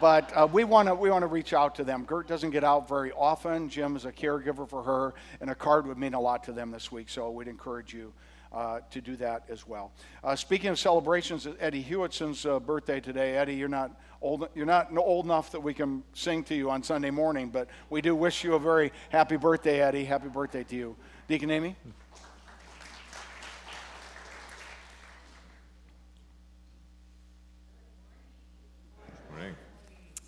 but 0.00 0.34
uh, 0.34 0.48
we 0.50 0.64
want 0.64 0.88
to 0.88 0.94
we 0.94 1.10
want 1.10 1.22
to 1.22 1.26
reach 1.26 1.52
out 1.52 1.74
to 1.74 1.84
them. 1.84 2.04
Gert 2.04 2.28
doesn't 2.28 2.50
get 2.50 2.64
out 2.64 2.88
very 2.88 3.12
often. 3.12 3.68
Jim 3.68 3.94
is 3.94 4.04
a 4.04 4.12
caregiver 4.12 4.66
for 4.68 4.82
her, 4.82 5.14
and 5.40 5.50
a 5.50 5.54
card 5.54 5.86
would 5.86 5.98
mean 5.98 6.14
a 6.14 6.20
lot 6.20 6.44
to 6.44 6.52
them 6.52 6.70
this 6.70 6.90
week. 6.90 7.08
So 7.08 7.30
we'd 7.30 7.48
encourage 7.48 7.92
you 7.92 8.12
uh, 8.52 8.80
to 8.90 9.00
do 9.00 9.16
that 9.16 9.44
as 9.48 9.66
well. 9.66 9.92
Uh, 10.22 10.36
speaking 10.36 10.70
of 10.70 10.78
celebrations, 10.78 11.46
Eddie 11.60 11.82
Hewittson's 11.82 12.46
uh, 12.46 12.60
birthday 12.60 13.00
today. 13.00 13.36
Eddie, 13.36 13.54
you're 13.54 13.68
not 13.68 13.90
old 14.20 14.48
you're 14.54 14.66
not 14.66 14.88
old 14.96 15.24
enough 15.24 15.50
that 15.52 15.60
we 15.60 15.74
can 15.74 16.02
sing 16.12 16.42
to 16.44 16.54
you 16.54 16.70
on 16.70 16.82
Sunday 16.82 17.10
morning, 17.10 17.48
but 17.50 17.68
we 17.90 18.00
do 18.00 18.14
wish 18.14 18.44
you 18.44 18.54
a 18.54 18.58
very 18.58 18.92
happy 19.10 19.36
birthday, 19.36 19.80
Eddie. 19.80 20.04
Happy 20.04 20.28
birthday 20.28 20.64
to 20.64 20.76
you, 20.76 20.96
Deacon 21.28 21.50
Amy. 21.50 21.76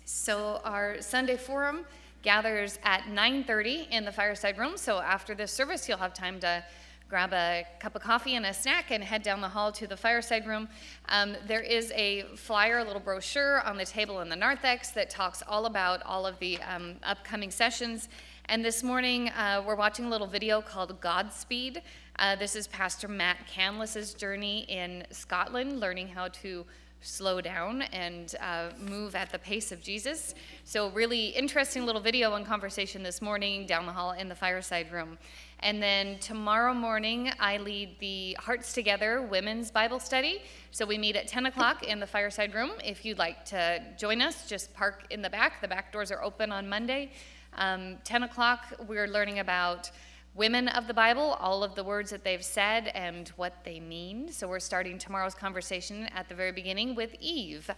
So 0.05 0.61
our 0.63 1.01
Sunday 1.01 1.35
forum 1.35 1.83
gathers 2.21 2.77
at 2.83 3.07
9:30 3.07 3.87
in 3.89 4.05
the 4.05 4.11
fireside 4.11 4.57
room. 4.59 4.77
So 4.77 4.99
after 4.99 5.33
this 5.33 5.51
service, 5.51 5.89
you'll 5.89 5.97
have 5.97 6.13
time 6.13 6.39
to 6.41 6.63
grab 7.11 7.33
a 7.33 7.65
cup 7.77 7.93
of 7.93 8.01
coffee 8.01 8.35
and 8.35 8.45
a 8.45 8.53
snack 8.53 8.89
and 8.89 9.03
head 9.03 9.21
down 9.21 9.41
the 9.41 9.49
hall 9.49 9.69
to 9.69 9.85
the 9.85 9.97
fireside 9.97 10.47
room. 10.47 10.69
Um, 11.09 11.35
there 11.45 11.59
is 11.59 11.91
a 11.93 12.21
flyer, 12.37 12.77
a 12.77 12.85
little 12.85 13.01
brochure 13.01 13.59
on 13.63 13.75
the 13.75 13.83
table 13.83 14.21
in 14.21 14.29
the 14.29 14.35
narthex 14.37 14.91
that 14.91 15.09
talks 15.09 15.43
all 15.45 15.65
about 15.65 16.01
all 16.03 16.25
of 16.25 16.39
the 16.39 16.57
um, 16.61 16.95
upcoming 17.03 17.51
sessions. 17.51 18.07
And 18.45 18.63
this 18.63 18.81
morning, 18.81 19.27
uh, 19.31 19.61
we're 19.67 19.75
watching 19.75 20.05
a 20.05 20.09
little 20.09 20.25
video 20.25 20.61
called 20.61 21.01
Godspeed. 21.01 21.81
Uh, 22.17 22.37
this 22.37 22.55
is 22.55 22.67
Pastor 22.67 23.09
Matt 23.09 23.45
Canlis's 23.45 24.13
journey 24.13 24.61
in 24.69 25.05
Scotland, 25.11 25.81
learning 25.81 26.07
how 26.07 26.29
to 26.29 26.65
slow 27.01 27.41
down 27.41 27.81
and 27.81 28.35
uh, 28.39 28.69
move 28.79 29.15
at 29.15 29.31
the 29.31 29.39
pace 29.39 29.71
of 29.71 29.81
Jesus. 29.81 30.35
So, 30.63 30.89
really 30.91 31.27
interesting 31.27 31.85
little 31.85 32.01
video 32.01 32.35
and 32.35 32.45
conversation 32.45 33.03
this 33.03 33.21
morning 33.21 33.65
down 33.65 33.85
the 33.85 33.91
hall 33.91 34.11
in 34.11 34.29
the 34.29 34.35
fireside 34.35 34.91
room. 34.91 35.17
And 35.63 35.81
then 35.81 36.17
tomorrow 36.17 36.73
morning, 36.73 37.31
I 37.39 37.57
lead 37.57 37.99
the 37.99 38.35
Hearts 38.39 38.73
Together 38.73 39.21
Women's 39.21 39.69
Bible 39.69 39.99
Study. 39.99 40.41
So, 40.71 40.87
we 40.87 40.97
meet 40.97 41.15
at 41.15 41.27
10 41.27 41.45
o'clock 41.45 41.83
in 41.83 41.99
the 41.99 42.07
fireside 42.07 42.55
room. 42.55 42.71
If 42.83 43.05
you'd 43.05 43.19
like 43.19 43.45
to 43.45 43.79
join 43.95 44.21
us, 44.21 44.49
just 44.49 44.73
park 44.73 45.05
in 45.11 45.21
the 45.21 45.29
back. 45.29 45.61
The 45.61 45.67
back 45.67 45.91
doors 45.91 46.11
are 46.11 46.23
open 46.23 46.51
on 46.51 46.67
Monday. 46.67 47.11
Um, 47.57 47.97
10 48.05 48.23
o'clock, 48.23 48.73
we're 48.87 49.07
learning 49.07 49.37
about 49.37 49.91
women 50.33 50.67
of 50.69 50.87
the 50.87 50.95
Bible, 50.95 51.37
all 51.39 51.63
of 51.63 51.75
the 51.75 51.83
words 51.83 52.09
that 52.09 52.23
they've 52.23 52.43
said 52.43 52.87
and 52.95 53.29
what 53.29 53.63
they 53.63 53.79
mean. 53.79 54.31
So 54.31 54.47
we're 54.47 54.59
starting 54.59 54.97
tomorrow's 54.97 55.35
conversation 55.35 56.07
at 56.15 56.27
the 56.27 56.33
very 56.33 56.53
beginning 56.53 56.95
with 56.95 57.13
Eve. 57.19 57.69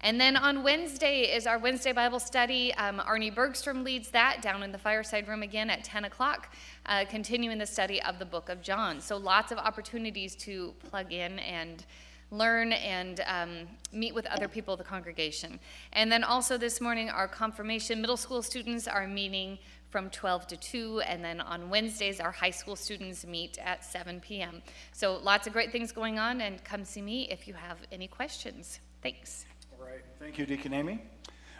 And 0.00 0.20
then 0.20 0.36
on 0.36 0.62
Wednesday 0.62 1.22
is 1.22 1.46
our 1.46 1.58
Wednesday 1.58 1.92
Bible 1.92 2.20
study. 2.20 2.72
Um, 2.74 3.00
Arnie 3.00 3.34
Bergstrom 3.34 3.82
leads 3.82 4.10
that 4.10 4.40
down 4.42 4.62
in 4.62 4.70
the 4.70 4.78
fireside 4.78 5.26
room 5.26 5.42
again 5.42 5.70
at 5.70 5.82
10 5.82 6.04
o'clock, 6.04 6.54
uh, 6.86 7.04
continuing 7.08 7.58
the 7.58 7.66
study 7.66 8.00
of 8.02 8.18
the 8.18 8.24
book 8.24 8.48
of 8.48 8.62
John. 8.62 9.00
So 9.00 9.16
lots 9.16 9.50
of 9.50 9.58
opportunities 9.58 10.36
to 10.36 10.72
plug 10.88 11.12
in 11.12 11.40
and 11.40 11.84
learn 12.30 12.72
and 12.74 13.20
um, 13.26 13.50
meet 13.92 14.14
with 14.14 14.26
other 14.26 14.48
people 14.48 14.74
of 14.74 14.78
the 14.78 14.84
congregation. 14.84 15.58
And 15.92 16.12
then 16.12 16.22
also 16.22 16.58
this 16.58 16.80
morning, 16.80 17.10
our 17.10 17.26
confirmation 17.26 18.00
middle 18.00 18.16
school 18.16 18.42
students 18.42 18.86
are 18.86 19.06
meeting 19.06 19.58
from 19.90 20.10
12 20.10 20.46
to 20.48 20.56
2, 20.58 21.00
and 21.06 21.24
then 21.24 21.40
on 21.40 21.70
Wednesdays, 21.70 22.20
our 22.20 22.30
high 22.30 22.50
school 22.50 22.76
students 22.76 23.26
meet 23.26 23.58
at 23.58 23.84
7 23.84 24.20
p.m. 24.20 24.62
So 24.92 25.16
lots 25.16 25.46
of 25.46 25.54
great 25.54 25.72
things 25.72 25.92
going 25.92 26.18
on, 26.18 26.42
and 26.42 26.62
come 26.62 26.84
see 26.84 27.00
me 27.00 27.28
if 27.30 27.48
you 27.48 27.54
have 27.54 27.78
any 27.90 28.06
questions. 28.06 28.80
Thanks. 29.02 29.46
All 29.80 29.86
right. 29.86 30.00
Thank 30.18 30.38
you, 30.38 30.46
Deacon 30.46 30.72
Amy. 30.72 31.00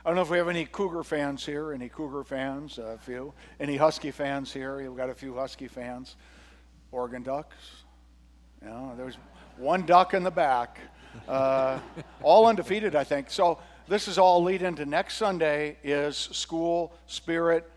I 0.04 0.08
don't 0.08 0.16
know 0.16 0.22
if 0.22 0.30
we 0.30 0.38
have 0.38 0.48
any 0.48 0.64
Cougar 0.64 1.04
fans 1.04 1.46
here. 1.46 1.72
Any 1.72 1.88
Cougar 1.88 2.24
fans? 2.24 2.78
A 2.78 2.98
few. 2.98 3.32
Any 3.60 3.76
Husky 3.76 4.10
fans 4.10 4.52
here? 4.52 4.78
We've 4.78 4.96
got 4.96 5.08
a 5.08 5.14
few 5.14 5.34
Husky 5.36 5.68
fans. 5.68 6.16
Oregon 6.90 7.22
Ducks. 7.22 7.54
You 8.60 8.70
know, 8.70 8.94
there's 8.96 9.16
one 9.56 9.86
duck 9.86 10.14
in 10.14 10.24
the 10.24 10.30
back. 10.32 10.80
Uh, 11.28 11.78
all 12.22 12.46
undefeated, 12.46 12.96
I 12.96 13.04
think. 13.04 13.30
So 13.30 13.60
this 13.86 14.08
is 14.08 14.18
all 14.18 14.42
lead 14.42 14.62
into 14.62 14.84
next 14.84 15.16
Sunday 15.16 15.76
is 15.84 16.16
school 16.16 16.94
spirit 17.06 17.70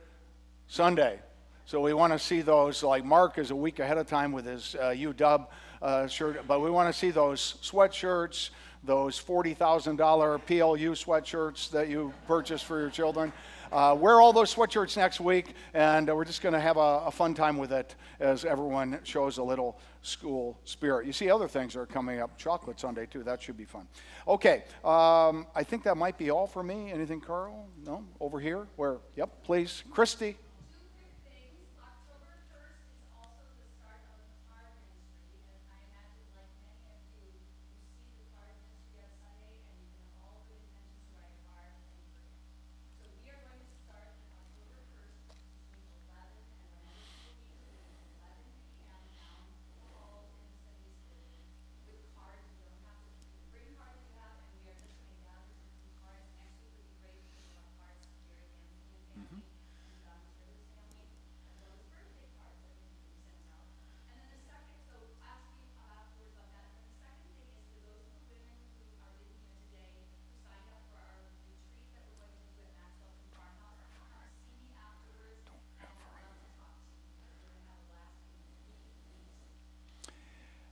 Sunday. 0.68 1.20
So 1.66 1.82
we 1.82 1.94
want 1.94 2.14
to 2.14 2.20
see 2.20 2.42
those, 2.42 2.82
like 2.82 3.06
Mark 3.06 3.38
is 3.38 3.52
a 3.52 3.56
week 3.56 3.80
ahead 3.80 3.98
of 3.98 4.08
time 4.08 4.32
with 4.32 4.46
his 4.46 4.76
uh, 4.76 4.90
UW 4.90 5.48
uh, 5.82 6.08
shirt, 6.08 6.48
but 6.48 6.62
we 6.62 6.72
want 6.72 6.92
to 6.92 6.98
see 6.98 7.12
those 7.12 7.58
sweatshirts, 7.62 8.50
those 8.84 9.22
$40,000 9.22 10.46
PLU 10.46 10.92
sweatshirts 10.96 11.70
that 11.72 11.90
you 11.90 12.14
purchased 12.28 12.66
for 12.66 12.80
your 12.80 12.90
children. 12.90 13.32
Uh, 13.72 13.96
wear 13.98 14.20
all 14.20 14.34
those 14.34 14.54
sweatshirts 14.54 14.98
next 14.98 15.22
week, 15.22 15.54
and 15.74 16.14
we're 16.14 16.26
just 16.26 16.42
going 16.42 16.54
to 16.54 16.60
have 16.60 16.76
a, 16.76 17.04
a 17.06 17.12
fun 17.12 17.34
time 17.34 17.58
with 17.58 17.72
it 17.72 17.96
as 18.20 18.44
everyone 18.44 19.00
shows 19.04 19.38
a 19.38 19.44
little 19.44 19.80
school 20.02 20.60
spirit. 20.66 21.06
You 21.06 21.14
see, 21.14 21.30
other 21.30 21.48
things 21.48 21.76
are 21.78 21.86
coming 21.86 22.20
up. 22.20 22.38
Chocolate 22.38 22.80
Sunday, 22.80 23.06
too. 23.06 23.24
That 23.24 23.42
should 23.42 23.56
be 23.56 23.64
fun. 23.64 23.88
Okay, 24.28 24.64
um, 24.84 25.48
I 25.56 25.64
think 25.64 25.84
that 25.84 25.96
might 25.96 26.18
be 26.18 26.32
all 26.32 26.48
for 26.48 26.64
me. 26.64 26.92
Anything, 26.92 27.22
Carl? 27.22 27.70
No? 27.86 28.04
Over 28.20 28.40
here? 28.42 28.68
Where? 28.76 28.98
Yep, 29.16 29.44
please. 29.44 29.84
Christy. 29.92 30.38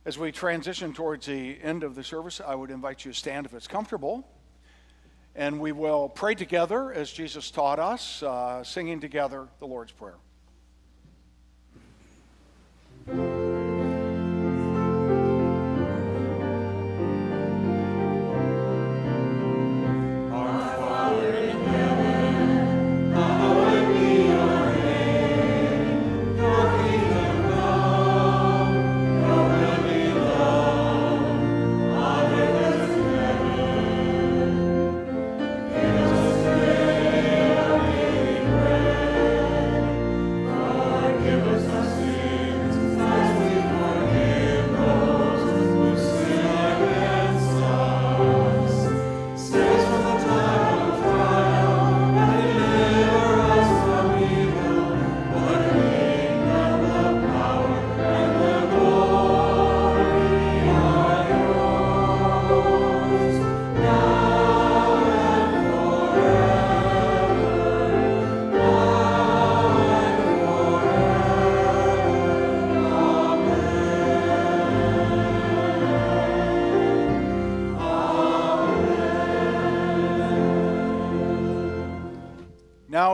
As 0.06 0.16
we 0.16 0.32
transition 0.32 0.94
towards 0.94 1.26
the 1.26 1.58
end 1.62 1.82
of 1.82 1.94
the 1.94 2.02
service, 2.02 2.40
I 2.40 2.54
would 2.54 2.70
invite 2.70 3.04
you 3.04 3.12
to 3.12 3.18
stand 3.18 3.44
if 3.44 3.52
it's 3.52 3.68
comfortable. 3.68 4.26
And 5.34 5.60
we 5.60 5.72
will 5.72 6.08
pray 6.08 6.34
together 6.34 6.90
as 6.90 7.12
Jesus 7.12 7.50
taught 7.50 7.78
us, 7.78 8.22
uh, 8.22 8.64
singing 8.64 9.00
together 9.00 9.48
the 9.58 9.66
Lord's 9.66 9.92
Prayer. 9.92 10.16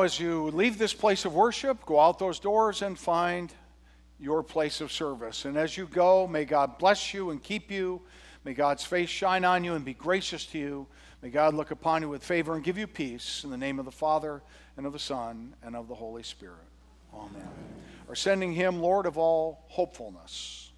As 0.06 0.20
you 0.20 0.52
leave 0.52 0.78
this 0.78 0.94
place 0.94 1.24
of 1.24 1.34
worship, 1.34 1.84
go 1.84 1.98
out 1.98 2.20
those 2.20 2.38
doors 2.38 2.80
and 2.80 2.96
find 2.96 3.52
your 4.20 4.44
place 4.44 4.80
of 4.80 4.92
service. 4.92 5.44
And 5.46 5.56
as 5.56 5.76
you 5.76 5.88
go, 5.88 6.28
may 6.28 6.44
God 6.44 6.78
bless 6.78 7.12
you 7.12 7.30
and 7.30 7.42
keep 7.42 7.72
you. 7.72 8.00
May 8.44 8.54
God's 8.54 8.84
face 8.84 9.08
shine 9.08 9.44
on 9.44 9.64
you 9.64 9.74
and 9.74 9.84
be 9.84 9.94
gracious 9.94 10.46
to 10.46 10.58
you. 10.58 10.86
May 11.22 11.30
God 11.30 11.54
look 11.54 11.72
upon 11.72 12.02
you 12.02 12.08
with 12.08 12.22
favor 12.22 12.54
and 12.54 12.62
give 12.62 12.78
you 12.78 12.86
peace. 12.86 13.42
In 13.42 13.50
the 13.50 13.56
name 13.56 13.80
of 13.80 13.84
the 13.84 13.90
Father, 13.90 14.42
and 14.76 14.86
of 14.86 14.92
the 14.92 15.00
Son, 15.00 15.54
and 15.64 15.74
of 15.74 15.88
the 15.88 15.94
Holy 15.96 16.22
Spirit. 16.22 16.54
Amen. 17.12 17.48
Our 18.08 18.14
sending 18.14 18.52
hymn 18.52 18.78
Lord 18.78 19.06
of 19.06 19.18
all 19.18 19.64
hopefulness. 19.66 20.70